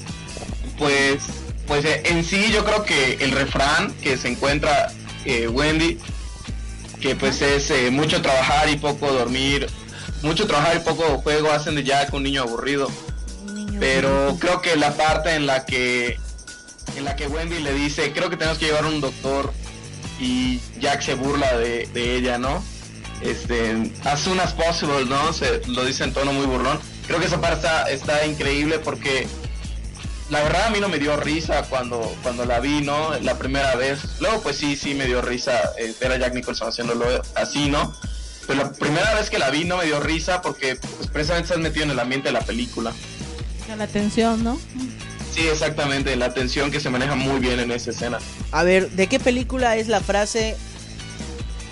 [0.79, 1.23] Pues,
[1.67, 4.93] pues en sí yo creo que el refrán que se encuentra
[5.51, 5.99] Wendy,
[7.01, 9.67] que pues es mucho trabajar y poco dormir,
[10.27, 12.91] mucho trabajar y poco juego hacen de Jack un niño aburrido.
[13.79, 16.19] Pero creo que la parte en la que
[16.97, 19.53] en la que Wendy le dice, creo que tenemos que llevar a un doctor
[20.19, 22.63] y Jack se burla de, de ella, ¿no?
[23.21, 25.33] Este, as soon as possible, ¿no?
[25.33, 26.79] Se lo dice en tono muy burlón.
[27.07, 29.27] Creo que esa parte está, está increíble porque
[30.31, 33.19] la verdad a mí no me dio risa cuando, cuando la vi, ¿no?
[33.21, 34.01] La primera vez.
[34.21, 37.95] Luego pues sí, sí me dio risa eh, ver a Jack Nicholson haciéndolo así, ¿no?
[38.47, 41.59] Pero la primera vez que la vi no me dio risa porque pues, precisamente estás
[41.59, 42.93] metido en el ambiente de la película.
[43.77, 44.59] La atención, ¿no?
[45.35, 48.19] Sí, exactamente, la tensión que se maneja muy bien en esa escena.
[48.53, 50.57] A ver, ¿de qué película es la frase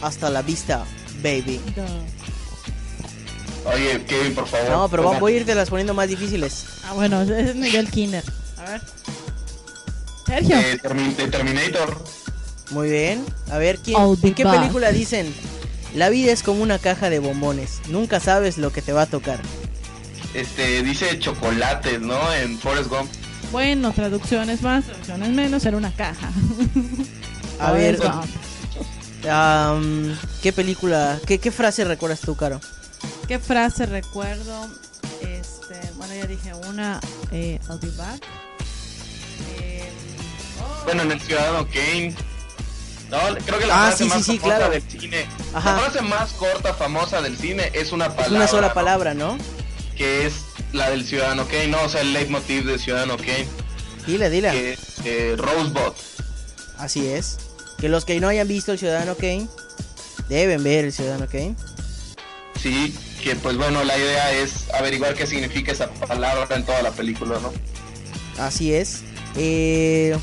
[0.03, 0.85] hasta la vista,
[1.23, 1.61] baby?
[3.65, 4.69] Oye, Kevin, por favor.
[4.71, 6.67] No, pero voy a irte las poniendo más difíciles.
[6.85, 8.25] Ah, bueno, ese es nivel Kinder.
[8.59, 8.83] A ver.
[10.27, 10.57] Sergio.
[10.59, 12.05] Eh, Termin- de Terminator.
[12.71, 13.25] Muy bien.
[13.51, 14.59] A ver, ¿quién, ¿en qué back.
[14.59, 15.33] película dicen?
[15.95, 17.81] La vida es como una caja de bombones.
[17.89, 19.39] Nunca sabes lo que te va a tocar.
[20.35, 22.33] Este, dice chocolates, ¿no?
[22.35, 23.11] En Forrest Gump.
[23.53, 26.31] Bueno, traducciones más, traducciones menos, era una caja.
[27.61, 28.01] A ver,
[29.31, 32.61] am, ¿qué película, qué, qué frase recuerdas tú, Caro?
[33.29, 34.69] ¿Qué frase recuerdo?
[35.21, 36.99] Este, bueno, ya dije una,
[37.31, 38.21] eh, I'll be back.
[39.61, 39.89] Eh,
[40.85, 42.15] Bueno, en el Ciudadano Kane.
[43.15, 44.73] No, creo que la Ah, frase sí, más sí, famosa claro.
[44.73, 45.27] del cine.
[45.55, 45.73] Ajá.
[45.73, 48.27] La frase más corta, famosa del cine es una palabra.
[48.27, 48.75] Es una sola ¿no?
[48.75, 49.39] palabra, ¿no?
[49.97, 50.35] Que es
[50.73, 51.83] la del Ciudadano Kane, ¿no?
[51.83, 53.47] O sea, el leitmotiv del Ciudadano Kane.
[54.07, 54.51] Dile, dile.
[54.51, 55.93] Que es eh, Rosebud.
[56.79, 57.39] Así es.
[57.79, 59.47] Que los que no hayan visto el Ciudadano Kane
[60.29, 61.55] deben ver el Ciudadano Kane.
[62.61, 66.91] Sí, que pues bueno, la idea es averiguar qué significa esa palabra en toda la
[66.91, 67.53] película, ¿no?
[68.43, 69.03] Así es.
[69.37, 70.17] Eh,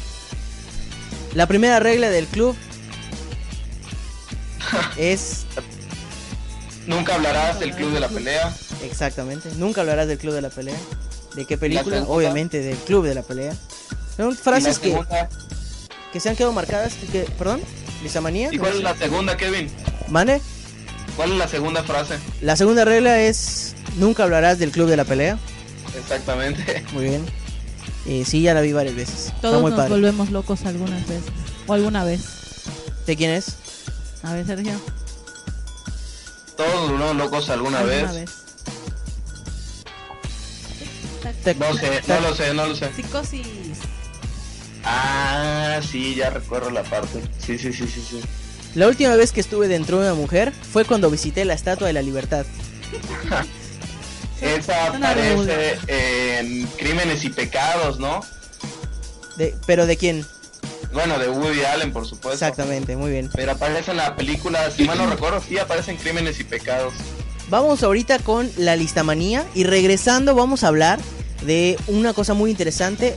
[1.34, 2.56] la primera regla del club
[4.98, 5.46] es
[6.88, 8.54] Nunca hablarás del club de la pelea.
[8.84, 9.50] exactamente.
[9.58, 10.78] Nunca hablarás del club de la pelea.
[11.36, 12.04] ¿De qué película?
[12.08, 13.54] Obviamente del club de la pelea.
[14.18, 15.00] Son frases que,
[16.12, 16.94] que se han quedado marcadas.
[17.12, 17.62] Que, perdón,
[18.04, 18.50] Lisamanía.
[18.52, 19.70] ¿Y cuál es la segunda, Kevin?
[20.10, 20.42] ¿Mande?
[21.16, 22.16] ¿Cuál es la segunda frase?
[22.42, 25.38] La segunda regla es nunca hablarás del club de la pelea.
[25.98, 26.84] Exactamente.
[26.94, 27.26] Muy bien.
[28.08, 29.32] Eh, sí, ya la vi varias veces.
[29.42, 29.92] Todos muy nos padre.
[29.94, 31.24] volvemos locos algunas veces.
[31.68, 32.22] O alguna vez.
[33.06, 33.56] ¿De quién es?
[34.24, 34.74] A ver, Sergio.
[36.56, 38.30] Todos volvemos locos alguna, ¿Alguna vez.
[41.60, 42.92] No sé, no lo sé, no lo sé.
[42.94, 43.80] Psicosis.
[44.84, 47.22] Ah, sí, ya recuerdo la parte.
[47.40, 48.22] Sí, sí, sí, sí, sí.
[48.76, 51.94] La última vez que estuve dentro de una mujer fue cuando visité la Estatua de
[51.94, 52.46] la Libertad.
[54.42, 58.22] Esa aparece en Crímenes y Pecados, ¿no?
[59.38, 60.26] De, ¿Pero de quién?
[60.94, 62.46] Bueno, de Woody Allen, por supuesto.
[62.46, 63.30] Exactamente, muy bien.
[63.34, 66.94] Pero aparece en la película, si mal no recuerdo, sí aparece en Crímenes y Pecados.
[67.50, 71.00] Vamos ahorita con la listamanía y regresando vamos a hablar
[71.46, 73.16] de una cosa muy interesante,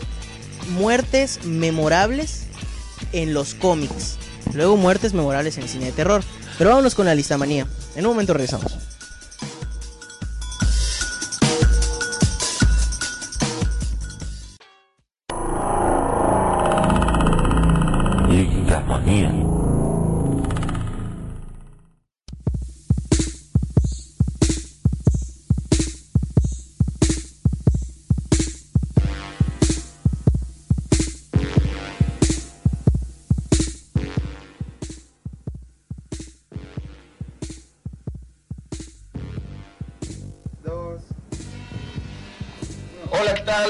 [0.70, 2.44] muertes memorables
[3.12, 4.16] en los cómics.
[4.52, 6.22] Luego muertes memorables en el cine de terror.
[6.58, 7.66] Pero vámonos con la listamanía.
[7.96, 8.76] En un momento regresamos.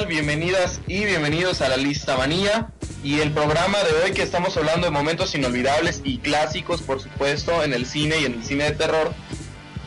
[0.08, 2.68] Bienvenidas y bienvenidos a la Lista Manía
[3.02, 7.62] y el programa de hoy que estamos hablando de momentos inolvidables y clásicos, por supuesto,
[7.62, 9.14] en el cine y en el cine de terror.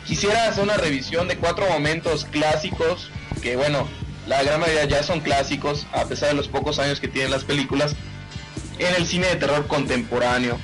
[0.06, 3.10] Quisiera hacer una revisión de cuatro momentos clásicos
[3.42, 3.86] que, bueno,
[4.26, 7.44] la gran mayoría ya son clásicos, a pesar de los pocos años que tienen las
[7.44, 7.94] películas,
[8.80, 10.58] en el cine de terror contemporáneo.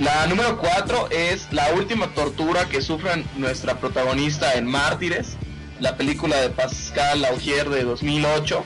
[0.00, 5.37] La número 4 es la última tortura que sufre nuestra protagonista en Mártires,
[5.80, 8.64] la película de Pascal Laugier de 2008.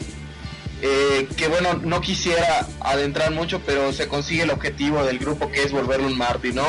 [0.84, 5.62] eh, que bueno, no quisiera adentrar mucho, pero se consigue el objetivo del grupo que
[5.62, 6.66] es volverlo un mártir, ¿no?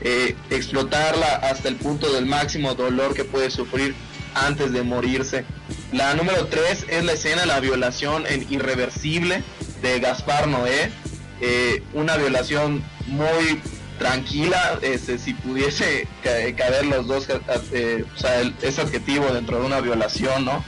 [0.00, 3.94] Eh, explotarla hasta el punto del máximo dolor que puede sufrir
[4.34, 5.44] antes de morirse.
[5.92, 9.42] La número 3 es la escena de la violación en Irreversible
[9.82, 10.90] de Gaspar Noé.
[11.42, 13.60] Eh, una violación muy
[14.06, 17.28] tranquila, este, si pudiese ca- caber los dos,
[17.72, 20.64] eh, o sea, ese objetivo dentro de una violación, ¿no?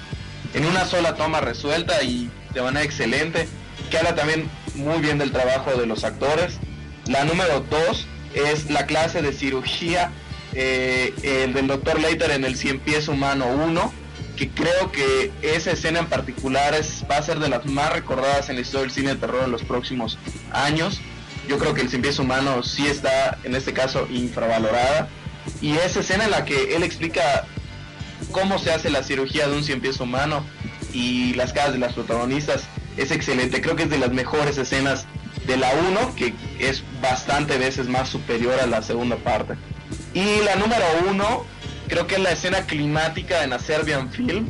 [0.55, 3.49] En una sola toma resuelta y de manera excelente,
[3.91, 6.59] que habla también muy bien del trabajo de los actores.
[7.07, 10.13] La número dos es la clase de cirugía,
[10.55, 13.93] eh, el del doctor Leiter en el Cien Pies Humano 1,
[14.37, 18.49] que creo que esa escena en particular es, va a ser de las más recordadas
[18.49, 20.19] en la historia del cine de terror en los próximos
[20.53, 21.01] años.
[21.49, 25.09] Yo creo que el Pies Humano sí está, en este caso, infravalorada.
[25.61, 27.47] Y esa escena en la que él explica
[28.33, 30.45] cómo se hace la cirugía de un cien pies humano
[30.93, 32.65] y las caras de las protagonistas
[32.97, 33.61] es excelente.
[33.61, 35.07] Creo que es de las mejores escenas
[35.47, 39.55] de la 1, que es bastante veces más superior a la segunda parte.
[40.15, 41.45] Y la número 1,
[41.89, 44.49] creo que es la escena climática en la Serbian Film,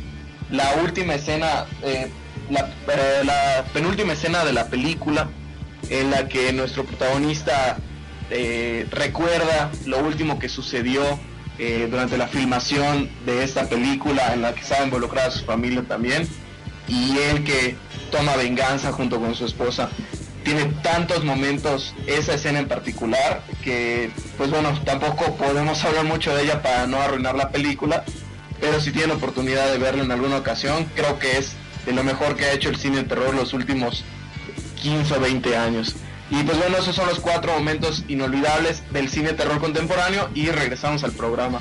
[0.51, 2.11] la última escena, eh,
[2.49, 5.27] eh, la penúltima escena de la película,
[5.89, 7.77] en la que nuestro protagonista
[8.29, 11.03] eh, recuerda lo último que sucedió
[11.57, 16.27] eh, durante la filmación de esta película en la que estaba involucrada su familia también
[16.87, 17.75] y él que
[18.11, 19.89] toma venganza junto con su esposa.
[20.43, 26.43] tiene tantos momentos esa escena en particular que pues bueno tampoco podemos hablar mucho de
[26.43, 28.03] ella para no arruinar la película
[28.59, 31.53] pero si tienen oportunidad de verla en alguna ocasión creo que es
[31.85, 34.03] de lo mejor que ha hecho el cine de terror los últimos
[34.85, 35.95] 15 o 20 años.
[36.29, 41.03] Y pues bueno esos son los cuatro momentos inolvidables del cine terror contemporáneo y regresamos
[41.03, 41.59] al programa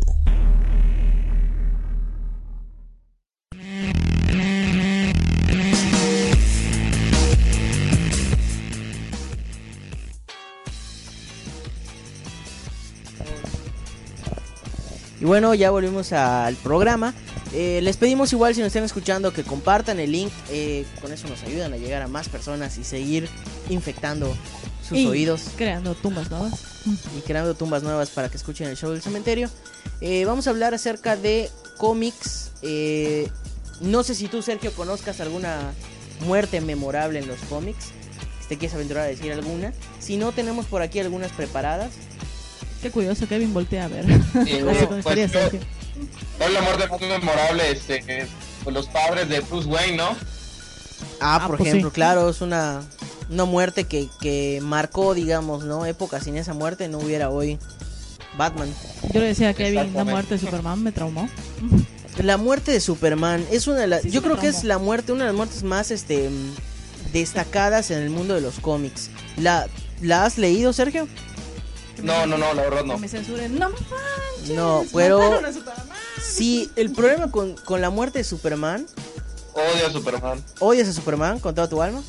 [15.21, 17.15] Y bueno, ya volvimos al programa.
[17.55, 20.31] Eh, les pedimos igual si nos están escuchando que compartan el link.
[20.51, 23.29] eh, con eso nos ayudan a llegar a más personas y seguir
[23.71, 24.37] infectando
[24.87, 26.61] sus Y oídos Creando tumbas nuevas.
[27.17, 29.49] y creando tumbas nuevas para que escuchen el show del cementerio.
[30.01, 32.51] Eh, vamos a hablar acerca de cómics.
[32.63, 33.29] Eh,
[33.81, 35.73] no sé si tú, Sergio, conozcas alguna
[36.27, 37.87] muerte memorable en los cómics.
[38.43, 39.73] Si te quieres aventurar a decir alguna.
[39.99, 41.93] Si no, tenemos por aquí algunas preparadas.
[42.83, 44.05] Qué curioso, Kevin voltea a ver.
[44.07, 44.61] Sí,
[45.03, 45.61] pues, yo- Sergio.
[46.39, 47.71] ¿Cuál es la muerte más memorable?
[47.71, 48.27] Este, eh,
[48.63, 50.09] pues los padres de Bruce Wayne, ¿no?
[51.21, 51.95] Ah, Ah, por pues ejemplo, sí.
[51.95, 52.83] claro, es una,
[53.31, 55.87] una muerte que, que marcó, digamos, ¿no?
[55.87, 57.59] Época sin esa muerte no hubiera hoy
[58.37, 58.69] Batman.
[59.13, 61.29] Yo le decía a Kevin, la muerte de Superman me traumó.
[62.23, 64.03] La muerte de Superman es una de las...
[64.03, 66.31] Sí, yo creo que es la muerte, una de las muertes más este
[67.13, 69.11] destacadas en el mundo de los cómics.
[69.39, 69.67] ¿La,
[70.03, 71.09] ¿La has leído, Sergio?
[72.03, 72.95] No, no, no, la verdad no.
[72.95, 73.59] Que me censuren.
[73.59, 74.51] No manches.
[74.57, 75.97] No, pero- mataron a Superman.
[76.23, 78.87] Sí, el problema con, con la muerte de Superman...
[79.55, 80.45] Odio a Superman.
[80.59, 82.03] ¿Odias a Superman con toda tu alma?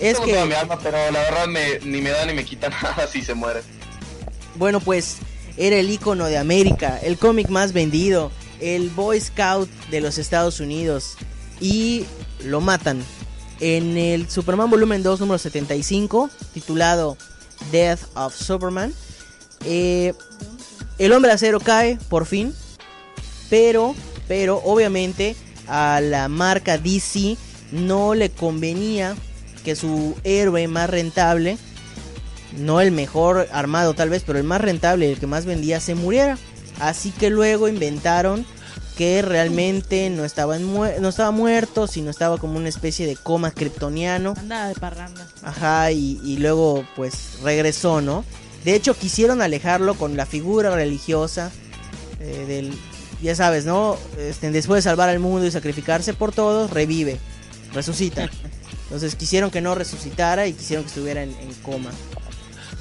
[0.00, 0.48] Es Tengo toda que...
[0.48, 3.34] mi alma, pero la verdad me, ni me da ni me quita nada si se
[3.34, 3.62] muere.
[4.56, 5.16] Bueno, pues
[5.56, 10.60] era el icono de América, el cómic más vendido, el Boy Scout de los Estados
[10.60, 11.16] Unidos
[11.60, 12.06] y
[12.42, 13.04] lo matan
[13.60, 17.16] en el Superman volumen 2 número 75 titulado
[17.70, 18.92] Death of Superman.
[19.64, 20.12] eh,
[20.98, 22.54] el hombre acero cae por fin,
[23.50, 23.94] pero
[24.28, 25.36] pero obviamente
[25.66, 27.36] a la marca DC
[27.72, 29.16] no le convenía
[29.64, 31.58] que su héroe más rentable
[32.58, 35.94] no el mejor armado tal vez, pero el más rentable, el que más vendía, se
[35.94, 36.38] muriera.
[36.80, 38.46] Así que luego inventaron
[38.96, 44.34] que realmente no no estaba muerto, sino estaba como una especie de coma kryptoniano.
[44.38, 45.26] Andaba de parranda.
[45.42, 48.24] Ajá, y, y luego pues regresó, ¿no?
[48.64, 51.50] De hecho quisieron alejarlo con la figura religiosa
[52.20, 52.72] eh, del...
[53.22, 53.96] Ya sabes, ¿no?
[54.18, 57.18] Este, después de salvar al mundo y sacrificarse por todos, revive,
[57.72, 58.28] resucita.
[58.84, 61.90] Entonces quisieron que no resucitara y quisieron que estuviera en- en coma.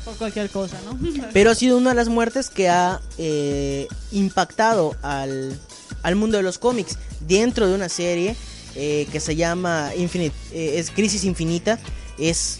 [0.03, 0.99] Por cualquier cosa, ¿no?
[1.31, 5.57] Pero ha sido una de las muertes que ha eh, impactado al,
[6.03, 8.35] al mundo de los cómics dentro de una serie
[8.75, 11.79] eh, que se llama Infinite, eh, es Crisis Infinita.
[12.17, 12.59] Es,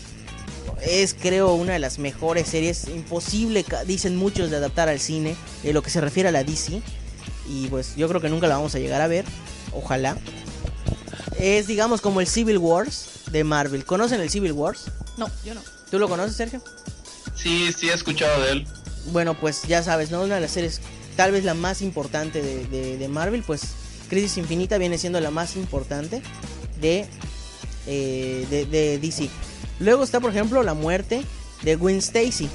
[0.82, 2.88] es creo una de las mejores series.
[2.88, 6.82] Imposible, dicen muchos, de adaptar al cine en lo que se refiere a la DC.
[7.48, 9.26] Y pues yo creo que nunca la vamos a llegar a ver.
[9.74, 10.18] Ojalá.
[11.40, 13.86] Es digamos como el Civil Wars de Marvel.
[13.86, 14.86] ¿Conocen el Civil Wars?
[15.18, 15.62] No, yo no.
[15.90, 16.62] ¿Tú lo conoces, Sergio?
[17.36, 18.68] Sí, sí he escuchado de él.
[19.12, 20.22] Bueno, pues ya sabes, ¿no?
[20.22, 20.80] Una de las series,
[21.16, 23.62] tal vez la más importante de, Marvel, pues
[24.10, 26.22] Crisis Infinita viene siendo la más importante
[26.80, 27.06] de,
[27.88, 29.30] eh, de DC.
[29.80, 31.24] Luego está, por ejemplo, la muerte
[31.64, 32.50] de Gwen Stacy.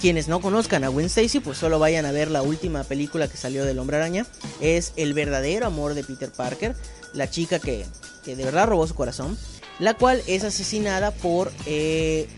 [0.00, 3.36] Quienes no conozcan a Gwen Stacy, pues solo vayan a ver la última película que
[3.36, 4.26] salió del Hombre Araña.
[4.60, 6.74] Es el verdadero amor de Peter Parker,
[7.14, 7.86] la chica que,
[8.24, 9.38] que de verdad robó su corazón,
[9.78, 12.28] la cual es asesinada por eh,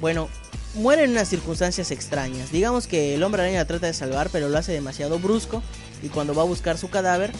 [0.00, 0.28] bueno,
[0.78, 2.50] muere en unas circunstancias extrañas.
[2.50, 5.62] Digamos que el hombre araña la trata de salvar, pero lo hace demasiado brusco.
[6.02, 7.32] Y cuando va a buscar su cadáver,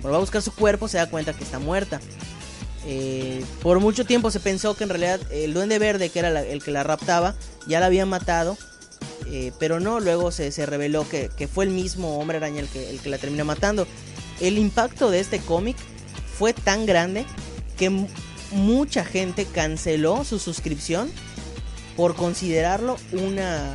[0.00, 2.00] cuando va a buscar su cuerpo, se da cuenta que está muerta.
[2.86, 6.62] Eh, por mucho tiempo se pensó que en realidad el duende verde, que era el
[6.62, 7.34] que la raptaba,
[7.66, 8.56] ya la había matado.
[9.28, 12.68] eh, pero no, luego se, se reveló que, que fue el mismo hombre araña el
[12.68, 13.88] que, el que la termina matando.
[14.40, 15.76] El impacto de este cómic
[16.38, 17.24] fue tan grande
[17.76, 18.06] que mu-
[18.52, 21.10] mucha gente canceló su suscripción
[21.96, 23.74] por considerarlo una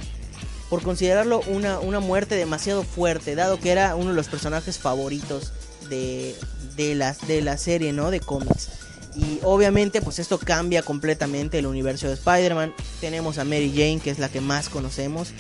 [0.69, 5.51] por considerarlo una, una muerte demasiado fuerte, dado que era uno de los personajes favoritos
[5.89, 6.33] de,
[6.77, 8.09] de, la, de la serie, ¿no?
[8.09, 8.69] De cómics.
[9.13, 12.73] Y obviamente pues esto cambia completamente el universo de Spider-Man.
[13.01, 15.33] Tenemos a Mary Jane, que es la que más conocemos.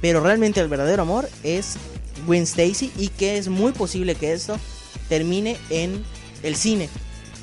[0.00, 1.74] Pero realmente el verdadero amor es
[2.26, 4.58] Gwen Stacy y que es muy posible que esto
[5.10, 6.02] termine en
[6.42, 6.88] el cine.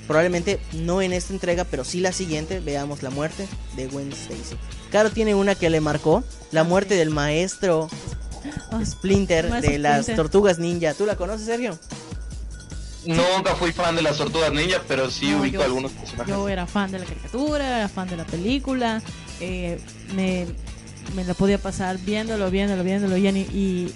[0.08, 4.56] Probablemente no en esta entrega, pero sí la siguiente veamos la muerte de Gwen Stacy.
[4.92, 7.90] Claro, tiene una que le marcó, la muerte del maestro
[8.84, 10.16] Splinter Maestro de las Splinter.
[10.16, 10.94] Tortugas Ninja.
[10.94, 11.78] ¿Tú la conoces, Sergio?
[13.06, 16.28] Nunca fui fan de las tortugas ninja, pero sí No, ubico yo- algunos personajes.
[16.34, 19.00] Yo era fan de la caricatura, era fan de la película,
[19.40, 19.80] eh,
[20.16, 20.48] me,
[21.16, 23.94] me la podía pasar viéndolo, viéndolo, viéndolo y, y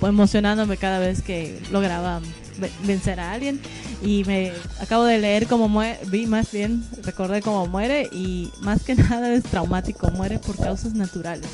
[0.00, 2.20] emocionándome cada vez que lograba
[2.58, 3.60] ve- vencer a alguien.
[4.02, 8.82] Y me acabo de leer cómo muere, vi más bien, recordé cómo muere y más
[8.82, 11.48] que nada es traumático, muere por causas naturales.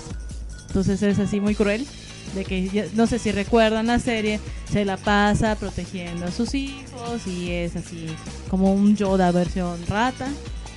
[0.68, 1.86] Entonces es así muy cruel
[2.34, 4.40] de que no sé si recuerdan la serie,
[4.70, 8.07] se la pasa protegiendo a sus hijos y es así
[8.51, 10.28] como un Yoda versión rata.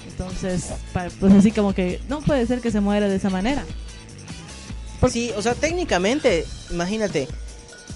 [0.10, 0.70] Entonces,
[1.20, 3.64] pues así como que no puede ser que se muera de esa manera.
[5.10, 7.28] Sí, o sea, técnicamente, imagínate,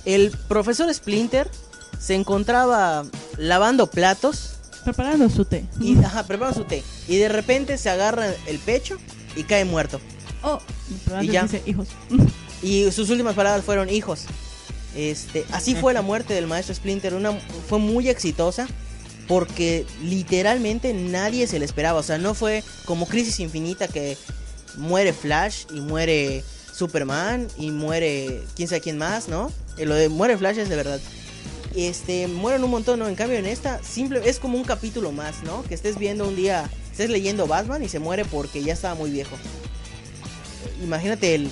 [0.05, 1.49] el profesor Splinter
[1.99, 3.05] se encontraba
[3.37, 4.51] lavando platos
[4.83, 5.65] Preparando su té.
[5.79, 8.97] y ajá, preparando su té y de repente se agarra el pecho
[9.35, 9.99] y cae muerto.
[10.43, 10.59] Oh,
[11.21, 11.43] Y ya.
[11.43, 11.87] dice hijos.
[12.61, 14.25] Y sus últimas palabras fueron hijos.
[14.95, 17.31] Este, así fue la muerte del maestro Splinter, una
[17.67, 18.67] fue muy exitosa
[19.27, 24.17] porque literalmente nadie se le esperaba, o sea, no fue como Crisis Infinita que
[24.77, 29.51] muere Flash y muere Superman y muere quién sabe quién más, ¿no?
[29.77, 30.99] Eh, Lo de muere Flash es de verdad.
[31.75, 33.07] Este, mueren un montón, ¿no?
[33.07, 35.63] En cambio en esta simple es como un capítulo más, ¿no?
[35.63, 39.11] Que estés viendo un día, estés leyendo Batman y se muere porque ya estaba muy
[39.11, 39.35] viejo.
[40.81, 41.51] Imagínate el,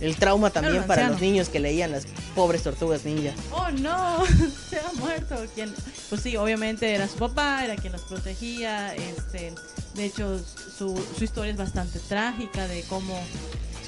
[0.00, 1.12] el trauma también para anciano.
[1.12, 3.32] los niños que leían las pobres tortugas ninja.
[3.52, 4.24] Oh no,
[4.70, 5.36] se ha muerto.
[5.54, 5.74] ¿Quién?
[6.08, 8.94] Pues sí, obviamente era su papá, era quien los protegía.
[8.94, 9.52] Este,
[9.94, 10.38] de hecho,
[10.78, 13.20] su, su historia es bastante trágica de cómo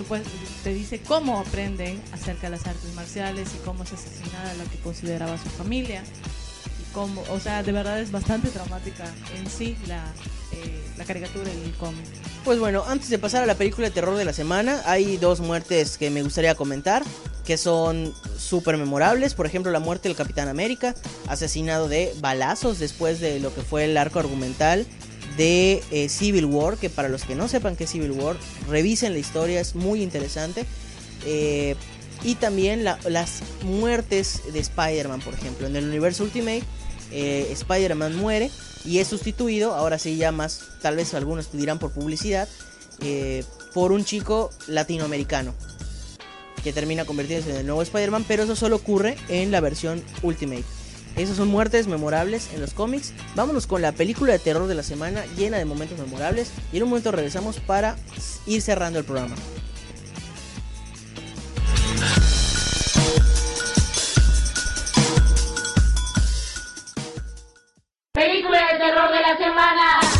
[0.00, 0.22] supue-
[0.64, 4.78] te dice cómo aprende acerca de las artes marciales y cómo es asesinada lo que
[4.78, 6.02] consideraba su familia.
[6.80, 9.04] Y cómo, o sea, de verdad es bastante traumática
[9.36, 10.04] en sí la,
[10.52, 12.04] eh, la caricatura y el cómic.
[12.44, 15.40] Pues bueno, antes de pasar a la película de terror de la semana, hay dos
[15.40, 17.02] muertes que me gustaría comentar,
[17.44, 19.34] que son súper memorables.
[19.34, 20.94] Por ejemplo, la muerte del Capitán América,
[21.28, 24.86] asesinado de balazos después de lo que fue el arco argumental
[25.36, 28.36] de eh, Civil War, que para los que no sepan qué es Civil War,
[28.68, 30.64] revisen la historia, es muy interesante.
[31.24, 31.76] Eh,
[32.22, 35.66] y también la- las muertes de Spider-Man, por ejemplo.
[35.66, 36.62] En el universo Ultimate,
[37.12, 38.50] eh, Spider-Man muere
[38.84, 42.48] y es sustituido, ahora sí ya más, tal vez algunos dirán por publicidad,
[43.02, 45.54] eh, por un chico latinoamericano
[46.62, 50.64] que termina convirtiéndose en el nuevo Spider-Man, pero eso solo ocurre en la versión Ultimate.
[51.16, 53.12] Esas son muertes memorables en los cómics.
[53.34, 56.50] Vámonos con la película de terror de la semana, llena de momentos memorables.
[56.72, 57.96] Y en un momento regresamos para
[58.46, 59.36] ir cerrando el programa.
[68.12, 70.19] Película de terror de la semana.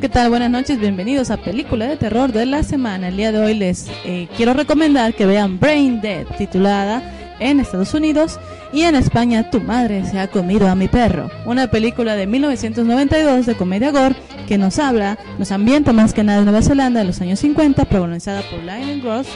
[0.00, 0.30] ¿Qué tal?
[0.30, 3.08] Buenas noches, bienvenidos a Película de Terror de la Semana.
[3.08, 7.02] El día de hoy les eh, quiero recomendar que vean Brain Dead, titulada
[7.38, 8.40] en Estados Unidos
[8.72, 11.30] y en España Tu madre se ha comido a mi perro.
[11.44, 14.16] Una película de 1992 de comedia gore
[14.48, 17.84] que nos habla, nos ambienta más que nada en Nueva Zelanda en los años 50,
[17.84, 19.26] protagonizada por Lionel Gross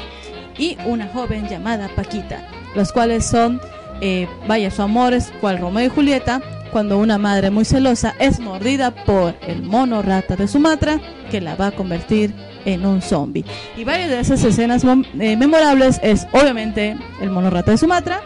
[0.57, 2.43] y una joven llamada Paquita,
[2.75, 3.61] los cuales son,
[4.01, 6.41] eh, vaya, su amor es cual Romeo y Julieta,
[6.75, 10.99] cuando una madre muy celosa es mordida por el mono rata de Sumatra
[11.31, 13.45] que la va a convertir en un zombie.
[13.77, 18.21] Y varias de esas escenas eh, memorables es obviamente el mono rata de Sumatra,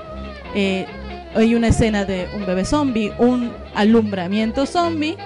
[0.54, 0.86] eh,
[1.34, 5.18] hay una escena de un bebé zombie, un alumbramiento zombie,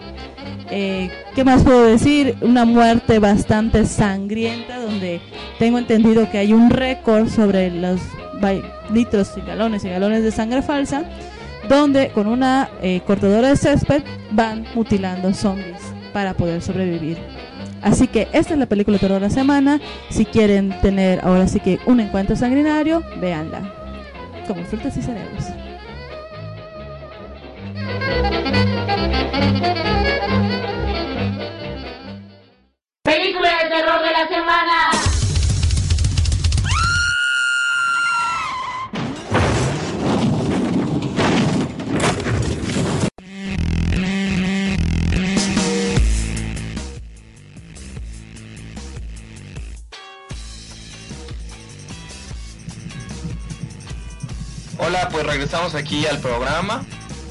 [0.72, 2.34] eh, ¿qué más puedo decir?
[2.40, 5.20] Una muerte bastante sangrienta donde
[5.60, 8.00] tengo entendido que hay un récord sobre los
[8.92, 11.04] litros y galones y galones de sangre falsa
[11.68, 15.80] donde con una eh, cortadora de césped van mutilando zombies
[16.12, 17.18] para poder sobrevivir.
[17.82, 19.80] Así que esta es la película de terror de la semana.
[20.08, 23.60] Si quieren tener ahora sí que un encuentro sanguinario, véanla.
[24.46, 25.46] Como frutas y cerebros.
[33.02, 34.91] Película de terror de la semana.
[55.08, 56.84] Pues regresamos aquí al programa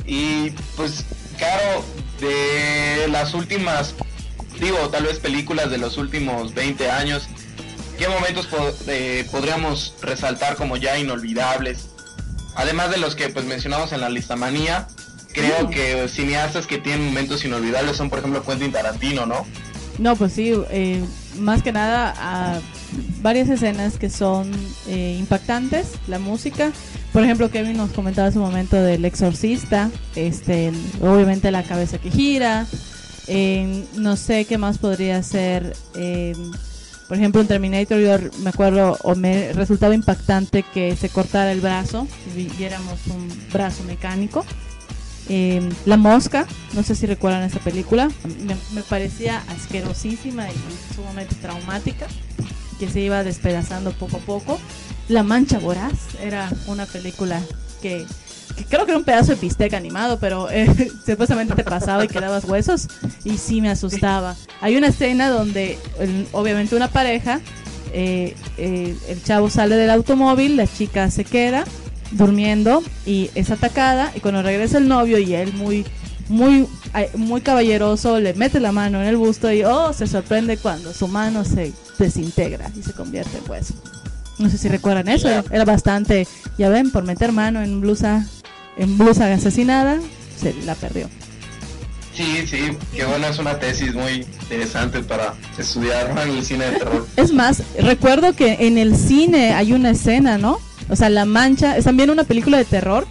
[0.06, 1.06] y pues
[1.42, 1.84] Caro,
[2.20, 3.96] de las últimas,
[4.60, 7.28] digo, tal vez películas de los últimos 20 años,
[7.98, 8.48] ¿qué momentos
[8.88, 11.90] eh, podríamos resaltar como ya inolvidables?
[12.56, 14.88] Además de los que pues mencionamos en la lista manía,
[15.34, 19.48] creo que cineastas que tienen momentos inolvidables son por ejemplo Quentin Tarantino, ¿no?
[19.98, 21.04] No, pues sí, eh,
[21.38, 22.62] más que nada
[23.22, 24.52] varias escenas que son
[24.88, 26.72] eh, impactantes, la música.
[27.14, 30.72] Por ejemplo, Kevin nos comentaba hace un momento del exorcista, este,
[31.02, 32.66] obviamente la cabeza que gira.
[33.28, 35.76] eh, no sé qué más podría ser.
[35.96, 36.34] eh,
[37.08, 41.60] por ejemplo, en Terminator yo me acuerdo o me resultaba impactante que se cortara el
[41.60, 44.46] brazo, vi- viéramos un brazo mecánico.
[45.28, 48.10] Eh, la mosca, no sé si recuerdan esta película,
[48.46, 52.08] me, me parecía asquerosísima y sumamente traumática,
[52.82, 54.60] que se iba despedazando poco a poco.
[55.08, 57.40] La mancha voraz era una película
[57.80, 58.08] que,
[58.70, 60.68] creo que era un pedazo de bistec animado, pero eh,
[61.06, 62.88] supuestamente te pasaba y quedabas huesos
[63.24, 64.36] y sí me asustaba.
[64.62, 65.78] Hay una escena donde
[66.32, 67.40] obviamente una pareja,
[67.94, 71.66] eh, eh, el chavo sale del automóvil, la chica se queda
[72.10, 75.86] durmiendo y es atacada y cuando regresa el novio y él muy
[76.32, 76.68] muy
[77.16, 81.08] muy caballeroso le mete la mano en el busto y oh se sorprende cuando su
[81.08, 83.74] mano se desintegra y se convierte en hueso
[84.40, 86.28] no sé si recuerdan eso era, era bastante
[86.58, 88.26] ya ven por meter mano en blusa
[88.78, 90.00] en blusa asesinada
[90.38, 91.10] se la perdió
[92.14, 96.80] Sí, sí, que bueno, es una tesis muy interesante para estudiar en el cine de
[96.80, 97.08] terror.
[97.16, 100.60] Es más, recuerdo que en el cine hay una escena, ¿no?
[100.90, 103.08] O sea, la mancha, es también una película de terror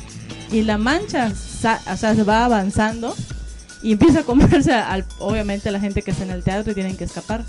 [0.53, 1.33] y la mancha,
[1.65, 3.15] o sea, se va avanzando
[3.83, 6.75] y empieza a comerse al, obviamente a la gente que está en el teatro y
[6.75, 7.45] tienen que escapar.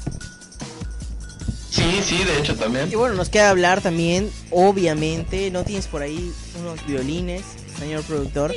[1.70, 2.89] Sí, sí, de hecho también.
[2.91, 7.43] Y bueno, nos queda hablar también, obviamente, ¿no tienes por ahí unos violines,
[7.80, 8.53] señor productor?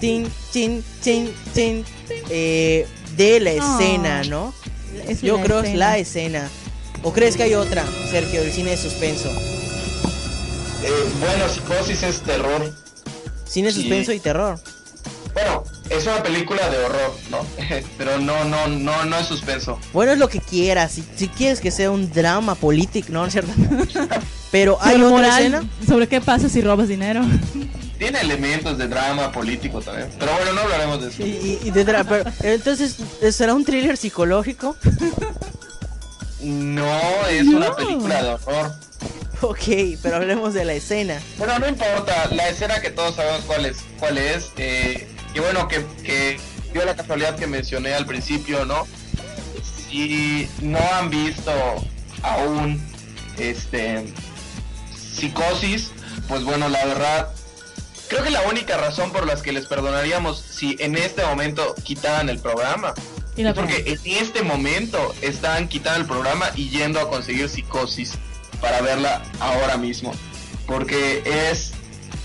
[0.00, 1.84] Tin, tin, tin, tin,
[2.28, 2.86] eh,
[3.16, 4.52] de la escena, ¿no?
[5.08, 6.48] Es Yo creo que es la escena.
[7.02, 9.30] ¿O crees que hay otra, Sergio, del cine de suspenso?
[9.30, 12.70] Eh, bueno, Psicosis es terror.
[13.50, 13.80] Cine, Sí.
[13.80, 14.60] suspenso y terror.
[15.32, 17.38] Bueno, es una película de horror, ¿no?
[17.98, 19.78] Pero no, no, no, no es suspenso.
[19.92, 20.92] Bueno, es lo que quieras.
[20.92, 23.52] Si, si quieres que sea un drama político, no, ¿no es cierto?
[24.50, 25.64] Pero hay otra moral, escena.
[25.86, 27.22] sobre qué pasa si robas dinero.
[27.98, 30.08] Tiene elementos de drama político también.
[30.18, 31.22] Pero bueno, no hablaremos de eso.
[31.24, 32.96] Y, y- y de dra- pero, entonces,
[33.30, 34.76] ¿será un thriller psicológico?
[36.42, 38.72] No, es una película de horror.
[39.42, 41.20] Ok, pero hablemos de la escena.
[41.38, 45.66] Bueno, no importa, la escena que todos sabemos cuál es, cuál es, eh, y bueno,
[45.68, 46.38] que, que
[46.72, 48.86] dio la casualidad que mencioné al principio, ¿no?
[49.88, 51.52] Si no han visto
[52.22, 52.80] aún
[53.38, 54.04] este
[54.94, 55.92] psicosis,
[56.28, 57.28] pues bueno, la verdad,
[58.08, 62.28] creo que la única razón por las que les perdonaríamos si en este momento quitaran
[62.28, 62.94] el programa
[63.36, 67.48] Y la es porque en este momento están quitando el programa y yendo a conseguir
[67.48, 68.18] psicosis
[68.60, 70.12] para verla ahora mismo.
[70.66, 71.72] Porque es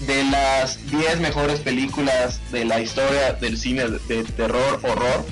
[0.01, 5.25] de las 10 mejores películas de la historia del cine de, terror, horror,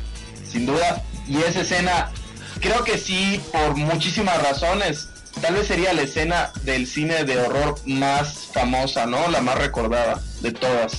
[0.50, 1.04] sin duda.
[1.28, 2.12] Y esa escena,
[2.60, 5.10] creo que sí, por muchísimas razones.
[5.42, 9.28] Tal vez sería la escena del cine de horror más famosa, ¿no?
[9.30, 10.94] La más recordada de todas.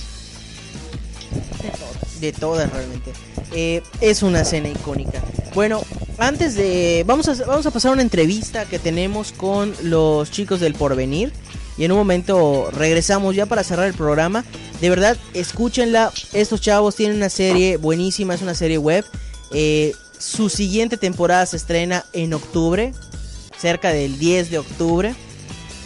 [2.19, 3.11] De todas realmente.
[3.53, 5.21] Eh, es una escena icónica.
[5.53, 5.81] Bueno,
[6.17, 7.03] antes de...
[7.05, 11.31] Vamos a, vamos a pasar una entrevista que tenemos con los chicos del porvenir.
[11.77, 14.45] Y en un momento regresamos ya para cerrar el programa.
[14.79, 16.11] De verdad, escúchenla.
[16.33, 18.33] Estos chavos tienen una serie buenísima.
[18.33, 19.05] Es una serie web.
[19.51, 22.93] Eh, su siguiente temporada se estrena en octubre.
[23.57, 25.15] Cerca del 10 de octubre.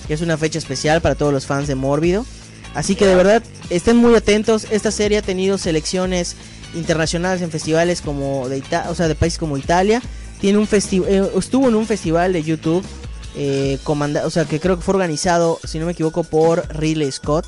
[0.07, 2.25] Que es una fecha especial para todos los fans de Mórbido.
[2.75, 4.67] Así que de verdad, estén muy atentos.
[4.71, 6.35] Esta serie ha tenido selecciones
[6.75, 10.01] internacionales en festivales como de Ita- o sea, de países como Italia.
[10.39, 12.85] Tiene un festival, estuvo en un festival de YouTube,
[13.35, 17.45] eh, o sea, que creo que fue organizado, si no me equivoco, por Ridley Scott.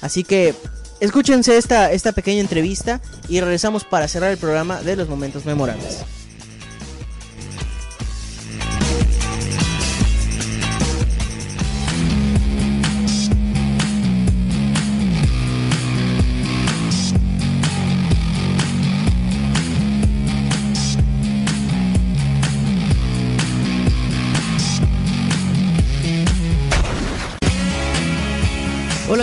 [0.00, 0.54] Así que
[1.00, 5.98] escúchense esta, esta pequeña entrevista y regresamos para cerrar el programa de los momentos memorables.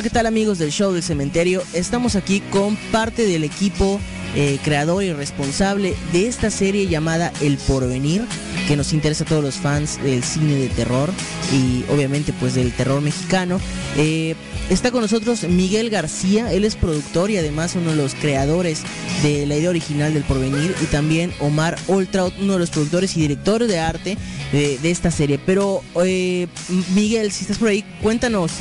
[0.08, 1.62] ¿Qué tal amigos del show del cementerio?
[1.74, 4.00] Estamos aquí con parte del equipo
[4.36, 8.24] eh, creador y responsable de esta serie llamada El Porvenir,
[8.70, 11.10] que nos interesa a todos los fans del cine de terror
[11.52, 13.60] y obviamente pues del terror mexicano.
[13.98, 14.36] Eh,
[14.70, 18.84] está con nosotros Miguel García, él es productor y además uno de los creadores
[19.24, 23.20] de la idea original del Porvenir y también Omar Oltraut, uno de los productores y
[23.20, 24.18] directores de arte
[24.54, 25.38] de, esta serie.
[25.38, 26.48] Pero eh,
[26.96, 28.54] Miguel, si estás por ahí, cuéntanos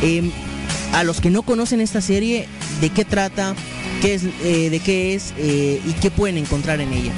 [0.00, 0.30] eh,
[0.94, 2.48] a los que no conocen esta serie,
[2.80, 3.54] de qué trata,
[4.00, 7.12] qué es, eh, de qué es eh, y qué pueden encontrar en ella.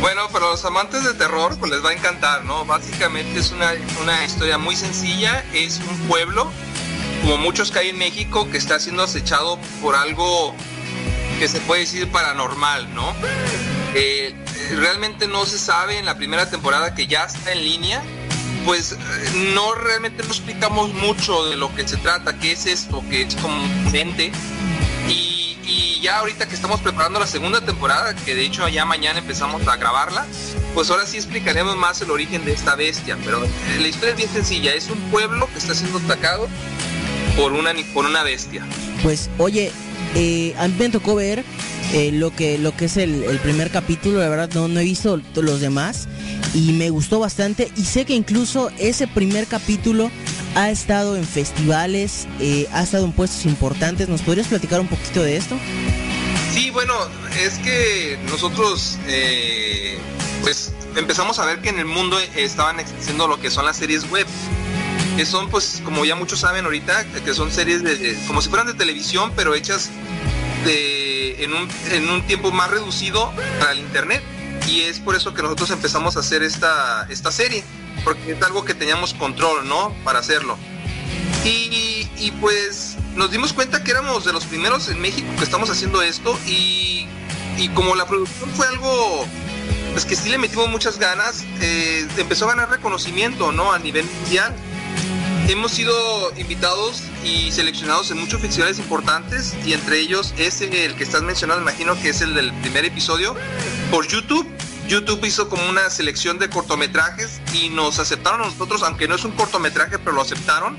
[0.00, 2.64] Bueno, para los amantes de terror, pues les va a encantar, ¿no?
[2.64, 6.50] Básicamente es una, una historia muy sencilla, es un pueblo,
[7.22, 10.54] como muchos que hay en México, que está siendo acechado por algo
[11.40, 13.12] que se puede decir paranormal, ¿no?
[13.94, 14.34] Eh,
[14.76, 18.02] realmente no se sabe en la primera temporada que ya está en línea,
[18.64, 18.96] pues eh,
[19.54, 23.34] no realmente no explicamos mucho de lo que se trata, qué es esto, que es
[23.36, 24.32] como un ente.
[25.08, 29.18] Y, y ya ahorita que estamos preparando la segunda temporada, que de hecho ya mañana
[29.18, 30.26] empezamos a grabarla,
[30.74, 33.18] pues ahora sí explicaremos más el origen de esta bestia.
[33.24, 33.50] Pero eh,
[33.80, 36.48] la historia es bien sencilla, es un pueblo que está siendo atacado
[37.36, 38.64] por una, por una bestia.
[39.02, 39.72] Pues oye,
[40.14, 41.44] eh, a mí me tocó ver
[41.92, 45.20] eh, lo que lo que es el, primer capítulo, la verdad no, no he visto
[45.34, 46.08] los demás
[46.54, 50.10] y me gustó bastante y sé que incluso ese primer capítulo
[50.54, 54.08] ha estado en festivales, eh, ha estado en puestos importantes.
[54.08, 55.56] ¿Nos podrías platicar un poquito de esto?
[56.52, 56.94] Sí, bueno,
[57.42, 59.98] es que nosotros eh,
[60.42, 64.10] pues empezamos a ver que en el mundo estaban existiendo lo que son las series
[64.10, 64.26] web
[65.16, 68.66] que son pues como ya muchos saben ahorita que son series de, como si fueran
[68.66, 69.90] de televisión pero hechas
[70.64, 71.01] de
[71.38, 74.22] en un, en un tiempo más reducido para el internet.
[74.68, 77.64] Y es por eso que nosotros empezamos a hacer esta, esta serie
[78.04, 80.56] porque es algo que teníamos control no para hacerlo.
[81.44, 85.70] Y, y pues nos dimos cuenta que éramos de los primeros en México que estamos
[85.70, 87.06] haciendo esto y,
[87.58, 89.26] y como la producción fue algo
[89.92, 94.06] pues que sí le metimos muchas ganas eh, empezó a ganar reconocimiento no a nivel
[94.06, 94.54] mundial
[95.48, 101.04] hemos sido invitados y seleccionados en muchos festivales importantes y entre ellos es el que
[101.04, 103.34] estás mencionando, imagino que es el del primer episodio,
[103.90, 104.46] por YouTube.
[104.88, 109.24] YouTube hizo como una selección de cortometrajes y nos aceptaron a nosotros, aunque no es
[109.24, 110.76] un cortometraje, pero lo aceptaron.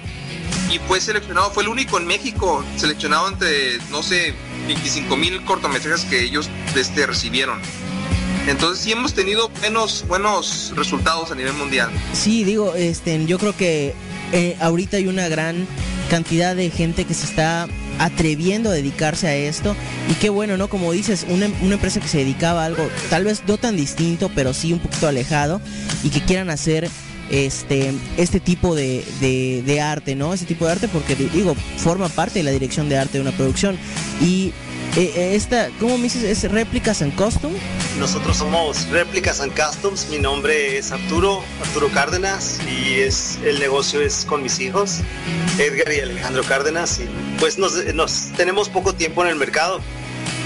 [0.72, 4.36] Y fue seleccionado, fue el único en México seleccionado entre, no sé,
[4.68, 7.60] 25 mil cortometrajes que ellos este, recibieron.
[8.48, 11.90] Entonces sí hemos tenido buenos, buenos resultados a nivel mundial.
[12.14, 13.96] Sí, digo, este, yo creo que
[14.34, 15.68] eh, ahorita hay una gran
[16.10, 17.68] cantidad de gente que se está
[18.00, 19.76] atreviendo a dedicarse a esto
[20.10, 20.68] y qué bueno, ¿no?
[20.68, 24.54] Como dices, una, empresa que se dedicaba a algo tal vez no tan distinto, pero
[24.54, 25.62] sí un poquito alejado
[26.04, 26.90] y que quieran hacer
[27.30, 30.34] este, este tipo de, de, de arte, ¿no?
[30.34, 33.32] Este tipo de arte porque digo, forma parte de la dirección de arte de una
[33.32, 33.78] producción
[34.20, 34.52] y
[34.96, 36.24] eh, esta, ¿cómo me dices?
[36.24, 37.52] ¿Es Réplicas and Custom?
[37.98, 40.08] Nosotros somos Réplicas and Customs.
[40.10, 45.00] Mi nombre es Arturo, Arturo Cárdenas, y es el negocio es con mis hijos,
[45.58, 47.00] Edgar y Alejandro Cárdenas.
[47.00, 49.82] Y pues nos, nos tenemos poco tiempo en el mercado.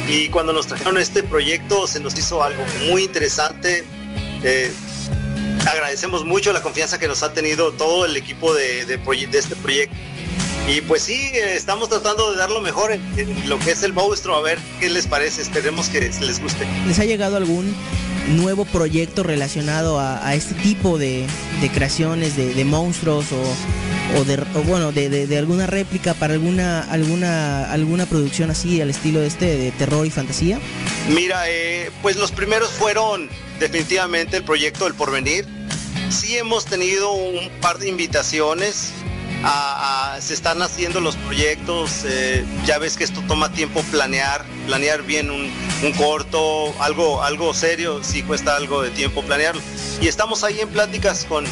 [0.07, 3.83] Y cuando nos trajeron este proyecto se nos hizo algo muy interesante.
[4.43, 4.71] Eh,
[5.69, 9.55] agradecemos mucho la confianza que nos ha tenido todo el equipo de, de, de este
[9.57, 9.95] proyecto.
[10.67, 13.93] Y pues sí, estamos tratando de dar lo mejor en, en, lo que es el
[13.93, 16.67] monstruo, a ver qué les parece, esperemos que les guste.
[16.85, 17.73] ¿Les ha llegado algún
[18.27, 21.25] nuevo proyecto relacionado a, a este tipo de,
[21.61, 26.33] de creaciones de, de, monstruos o, o de o bueno de, de, alguna réplica para
[26.33, 30.59] alguna alguna alguna producción así al estilo de este de terror y fantasía?
[31.09, 35.45] Mira, eh, pues los primeros fueron definitivamente el proyecto del porvenir.
[36.09, 38.91] Sí hemos tenido un par de invitaciones
[40.19, 45.29] se están haciendo los proyectos, eh, ya ves que esto toma tiempo planear, planear bien
[45.29, 45.51] un,
[45.83, 49.61] un, corto, algo, algo serio, sí cuesta algo de tiempo planearlo.
[50.01, 51.45] Y estamos ahí en pláticas con,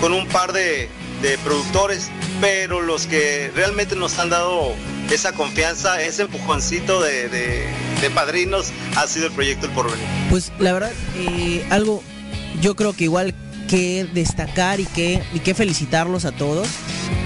[0.00, 0.88] con un par de,
[1.22, 2.10] de productores,
[2.40, 4.72] pero los que realmente nos han dado
[5.10, 7.66] esa confianza, ese empujoncito de, de,
[8.00, 10.06] de padrinos ha sido el proyecto El Porvenir.
[10.30, 12.02] Pues la verdad, eh, algo,
[12.60, 13.34] yo creo que igual
[13.66, 16.68] que destacar y que, y que felicitarlos a todos,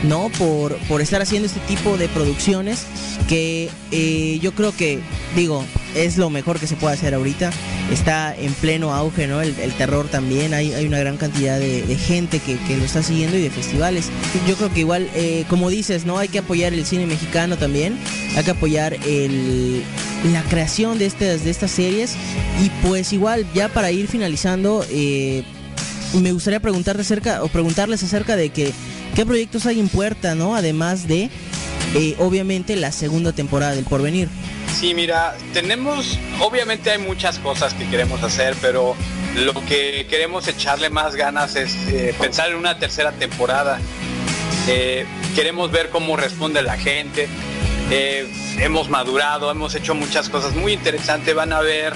[0.05, 0.30] ¿no?
[0.38, 2.86] Por, por estar haciendo este tipo de producciones
[3.28, 5.01] que eh, yo creo que,
[5.36, 5.64] digo,
[5.95, 7.51] es lo mejor que se puede hacer ahorita.
[7.91, 9.41] Está en pleno auge, ¿no?
[9.41, 10.55] El, el terror también.
[10.55, 14.11] Hay, hay, una gran cantidad de, gente que, que, lo está siguiendo y de festivales.
[14.47, 16.18] Yo creo que igual, eh, como dices, ¿no?
[16.18, 17.99] Hay que apoyar el cine mexicano también.
[18.36, 19.82] Hay que apoyar el,
[20.32, 22.14] la creación de estas, de estas series.
[22.64, 25.43] Y pues igual, ya para ir finalizando, eh,
[26.14, 28.72] me gustaría preguntarte acerca, o preguntarles acerca de que
[29.14, 30.56] qué proyectos hay en puerta, ¿no?
[30.56, 31.30] Además de,
[31.94, 34.28] eh, obviamente, la segunda temporada del Porvenir.
[34.72, 38.96] sí, mira, tenemos, obviamente hay muchas cosas que queremos hacer, pero
[39.36, 43.78] lo que queremos echarle más ganas es eh, pensar en una tercera temporada.
[44.68, 47.28] Eh, queremos ver cómo responde la gente.
[48.58, 51.34] Hemos madurado, hemos hecho muchas cosas muy interesantes.
[51.34, 51.92] Van a ver,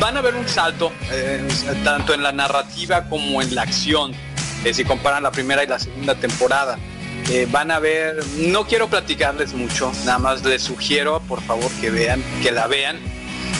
[0.00, 1.46] van a ver un salto eh,
[1.82, 4.12] tanto en la narrativa como en la acción.
[4.64, 6.78] eh, si comparan la primera y la segunda temporada.
[7.30, 11.90] Eh, van a ver, no quiero platicarles mucho, nada más les sugiero por favor que
[11.90, 12.98] vean, que la vean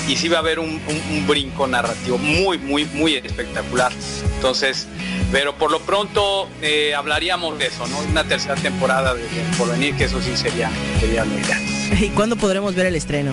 [0.06, 0.80] y sí va a haber un,
[1.26, 3.90] brinco narrativo muy, muy, muy espectacular.
[4.36, 4.86] Entonces,
[5.32, 6.48] pero por lo pronto
[6.94, 7.98] hablaríamos de eso, ¿no?
[8.00, 10.70] Una tercera temporada de, de por venir, que eso sí sería,
[11.00, 11.62] sería lo ideal.
[12.00, 13.32] ¿Y cuándo podremos ver el estreno?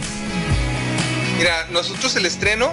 [1.42, 2.72] Mira, nosotros el estreno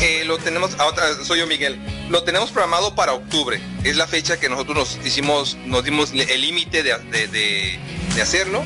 [0.00, 0.90] eh, lo tenemos, ah,
[1.22, 1.78] soy yo Miguel,
[2.10, 3.60] lo tenemos programado para octubre.
[3.84, 8.64] Es la fecha que nosotros nos hicimos, nos dimos el límite de- de hacerlo.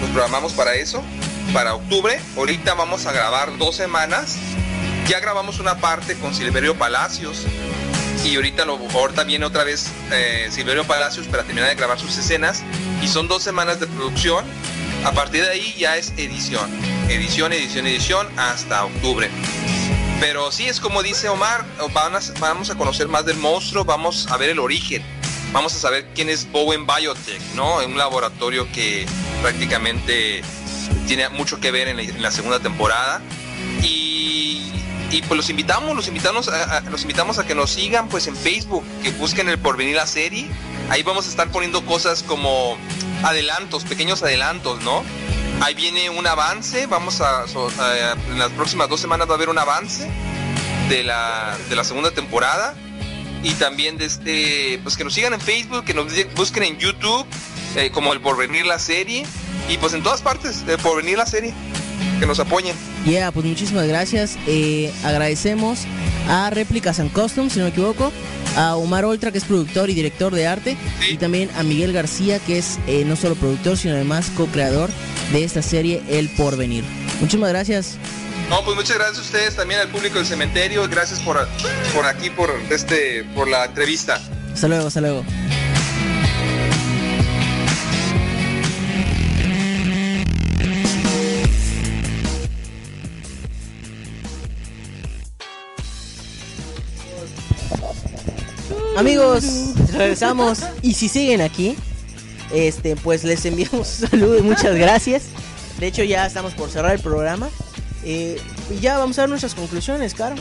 [0.00, 1.04] Nos programamos para eso,
[1.52, 2.18] para octubre.
[2.38, 4.36] Ahorita vamos a grabar dos semanas.
[5.06, 7.44] Ya grabamos una parte con Silverio Palacios.
[8.24, 12.16] Y ahorita, lo, ahorita viene otra vez eh, Silverio Palacios para terminar de grabar sus
[12.16, 12.62] escenas.
[13.02, 14.46] Y son dos semanas de producción.
[15.04, 16.70] A partir de ahí ya es edición.
[17.10, 19.28] Edición, edición, edición hasta octubre.
[20.20, 21.64] Pero sí es como dice Omar,
[22.40, 25.02] vamos a conocer más del monstruo, vamos a ver el origen,
[25.52, 27.78] vamos a saber quién es Bowen Biotech, ¿no?
[27.84, 29.06] Un laboratorio que
[29.42, 30.42] prácticamente
[31.08, 33.20] tiene mucho que ver en la, segunda temporada.
[33.82, 34.70] Y,
[35.26, 38.84] pues los invitamos, los invitamos, a- los invitamos a que nos sigan pues en Facebook,
[39.02, 40.46] que busquen el porvenir la serie.
[40.88, 42.78] Ahí vamos a estar poniendo cosas como
[43.24, 45.02] adelantos, pequeños adelantos, ¿no?
[45.60, 47.44] Ahí viene un avance, vamos a,
[48.30, 50.10] en las próximas dos semanas va a haber un avance
[50.88, 52.74] de la, de la segunda temporada
[53.42, 57.26] y también de este, pues que nos sigan en Facebook, que nos busquen en YouTube
[57.76, 59.26] eh, como el Porvenir la serie
[59.68, 61.52] y pues en todas partes el Porvenir la serie,
[62.18, 62.74] que nos apoyen.
[63.04, 64.38] Yeah, pues muchísimas gracias.
[64.46, 65.80] Eh, agradecemos
[66.28, 68.12] a Réplicas and Customs, si no me equivoco,
[68.56, 70.76] a Omar Oltra, que es productor y director de arte,
[71.10, 74.88] y también a Miguel García, que es eh, no solo productor, sino además co-creador
[75.32, 76.84] de esta serie El Porvenir.
[77.20, 77.96] Muchísimas gracias.
[78.48, 81.46] No, pues muchas gracias a ustedes, también al público del cementerio, gracias por,
[81.94, 84.20] por aquí, por este, por la entrevista.
[84.52, 85.24] Hasta luego, hasta luego.
[98.96, 99.44] Amigos,
[99.92, 101.76] regresamos y si siguen aquí,
[102.52, 105.24] este, pues les enviamos un saludo y muchas gracias.
[105.78, 107.48] De hecho ya estamos por cerrar el programa
[108.04, 108.40] eh,
[108.74, 110.36] y ya vamos a ver nuestras conclusiones, Caro.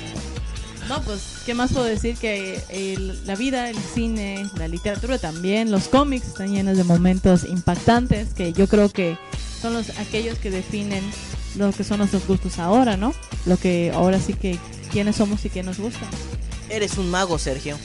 [0.88, 2.16] No, pues, ¿qué más puedo decir?
[2.18, 7.43] Que el- la vida, el cine, la literatura también, los cómics están llenos de momentos
[7.43, 9.16] impactantes que yo creo que
[9.62, 11.03] son los aquellos que definen
[11.57, 13.14] lo que son nuestros gustos ahora, ¿no?
[13.45, 14.57] Lo que ahora sí que
[14.91, 16.07] quiénes somos y qué nos gusta.
[16.70, 17.78] Eres un mago, Sergio.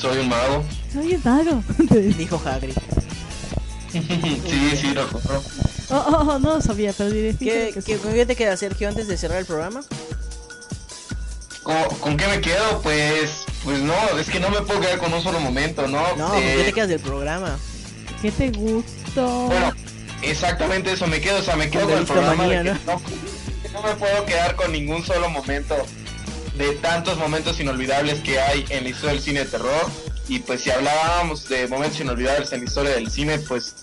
[0.00, 0.64] Soy un mago.
[0.92, 1.62] Soy un mago.
[2.16, 2.74] Dijo Hagrid.
[3.92, 5.42] sí, sí, lo compro.
[5.90, 8.88] Oh, oh, oh, no lo sabía, pero diré ¿Qué, qué, ¿Con qué te queda, Sergio,
[8.88, 9.82] antes de cerrar el programa?
[11.62, 12.80] ¿Con, con qué me quedo?
[12.82, 16.00] Pues, pues no, es que no me puedo quedar con un solo momento, ¿no?
[16.16, 17.58] No, ¿con Eh, qué te quedas del programa?
[18.22, 19.46] ¿Qué te gustó?
[19.46, 19.72] Bueno,
[20.22, 23.02] exactamente eso me quedo, o sea, me quedo Con con el programa de que no,
[23.62, 25.74] que no me puedo quedar con ningún solo momento
[26.58, 29.86] de tantos momentos inolvidables que hay en la historia del cine de terror.
[30.28, 33.76] Y pues si hablábamos de momentos inolvidables en la historia del cine, pues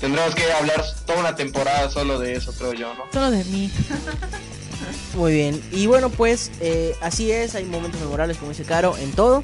[0.00, 3.04] tendremos que hablar toda una temporada solo de eso, creo yo, ¿no?
[3.12, 3.72] Solo de mí.
[5.16, 5.60] Muy bien.
[5.72, 7.56] Y bueno, pues eh, así es.
[7.56, 9.42] Hay momentos memorables, como dice Caro, en todo.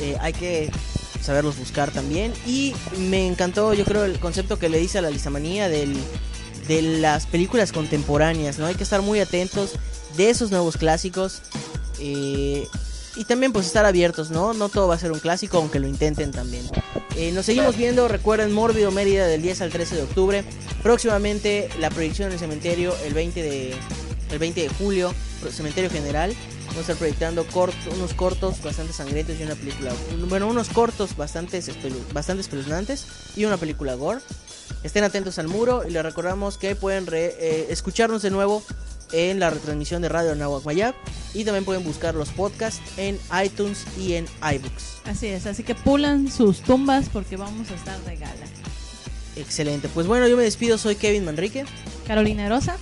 [0.00, 0.70] Eh, hay que
[1.20, 2.32] saberlos buscar también.
[2.46, 5.94] Y me encantó, yo creo, el concepto que le dice a la listamanía del,
[6.66, 8.58] de las películas contemporáneas.
[8.58, 8.66] ¿no?
[8.66, 9.72] Hay que estar muy atentos
[10.16, 11.42] de esos nuevos clásicos.
[12.00, 12.66] Eh,
[13.16, 14.54] y también pues estar abiertos, ¿no?
[14.54, 16.64] No todo va a ser un clásico, aunque lo intenten también.
[17.16, 20.44] Eh, nos seguimos viendo, recuerden Mórbido Mérida del 10 al 13 de octubre.
[20.82, 23.74] Próximamente la proyección en el cementerio el 20 de,
[24.30, 25.14] el 20 de julio,
[25.50, 26.34] Cementerio General.
[26.66, 27.44] Vamos a estar proyectando
[27.96, 29.92] unos cortos bastante sangrientos y una película.
[30.28, 31.60] Bueno, unos cortos bastante,
[32.12, 34.20] bastante espeluznantes y una película gore.
[34.84, 38.62] Estén atentos al muro y les recordamos que pueden eh, escucharnos de nuevo
[39.12, 40.94] en la retransmisión de Radio Nahuac Mayab
[41.34, 45.02] y también pueden buscar los podcasts en iTunes y en iBooks.
[45.04, 48.46] Así es, así que pulan sus tumbas porque vamos a estar de gala.
[49.36, 49.88] Excelente.
[49.88, 50.76] Pues bueno, yo me despido.
[50.78, 51.64] Soy Kevin Manrique.
[52.06, 52.76] Carolina Rosa.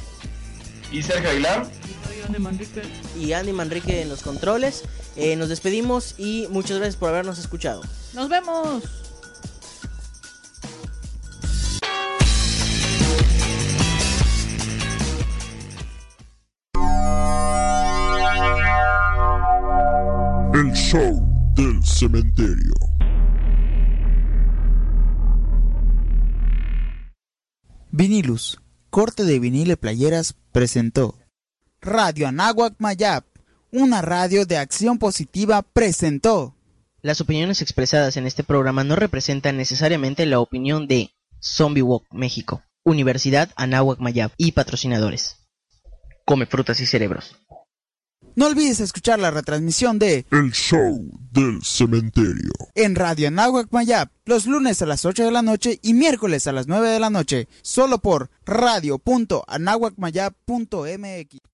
[0.91, 1.67] Y Sergio Aguilar.
[3.19, 4.85] Y Andy Manrique en los controles.
[5.17, 7.83] Eh, nos despedimos y muchas gracias por habernos escuchado.
[8.15, 9.08] Nos vemos.
[20.89, 21.21] Show
[21.55, 22.73] del cementerio.
[27.91, 28.59] Vinilus,
[28.89, 31.15] corte de vinil y playeras, presentó
[31.83, 33.27] Radio Anáhuac Mayap,
[33.71, 36.57] una radio de acción positiva, presentó.
[37.03, 42.63] Las opiniones expresadas en este programa no representan necesariamente la opinión de Zombie Walk México,
[42.83, 45.37] Universidad Anáhuac Mayab y patrocinadores.
[46.25, 47.37] Come frutas y cerebros.
[48.39, 52.53] No olvides escuchar la retransmisión de El show del cementerio.
[52.77, 56.53] en Radio Anáhuac Mayap los lunes a las 8 de la noche y miércoles a
[56.53, 61.39] las 9 de la noche, solo por radio.anahuacmayap.mx.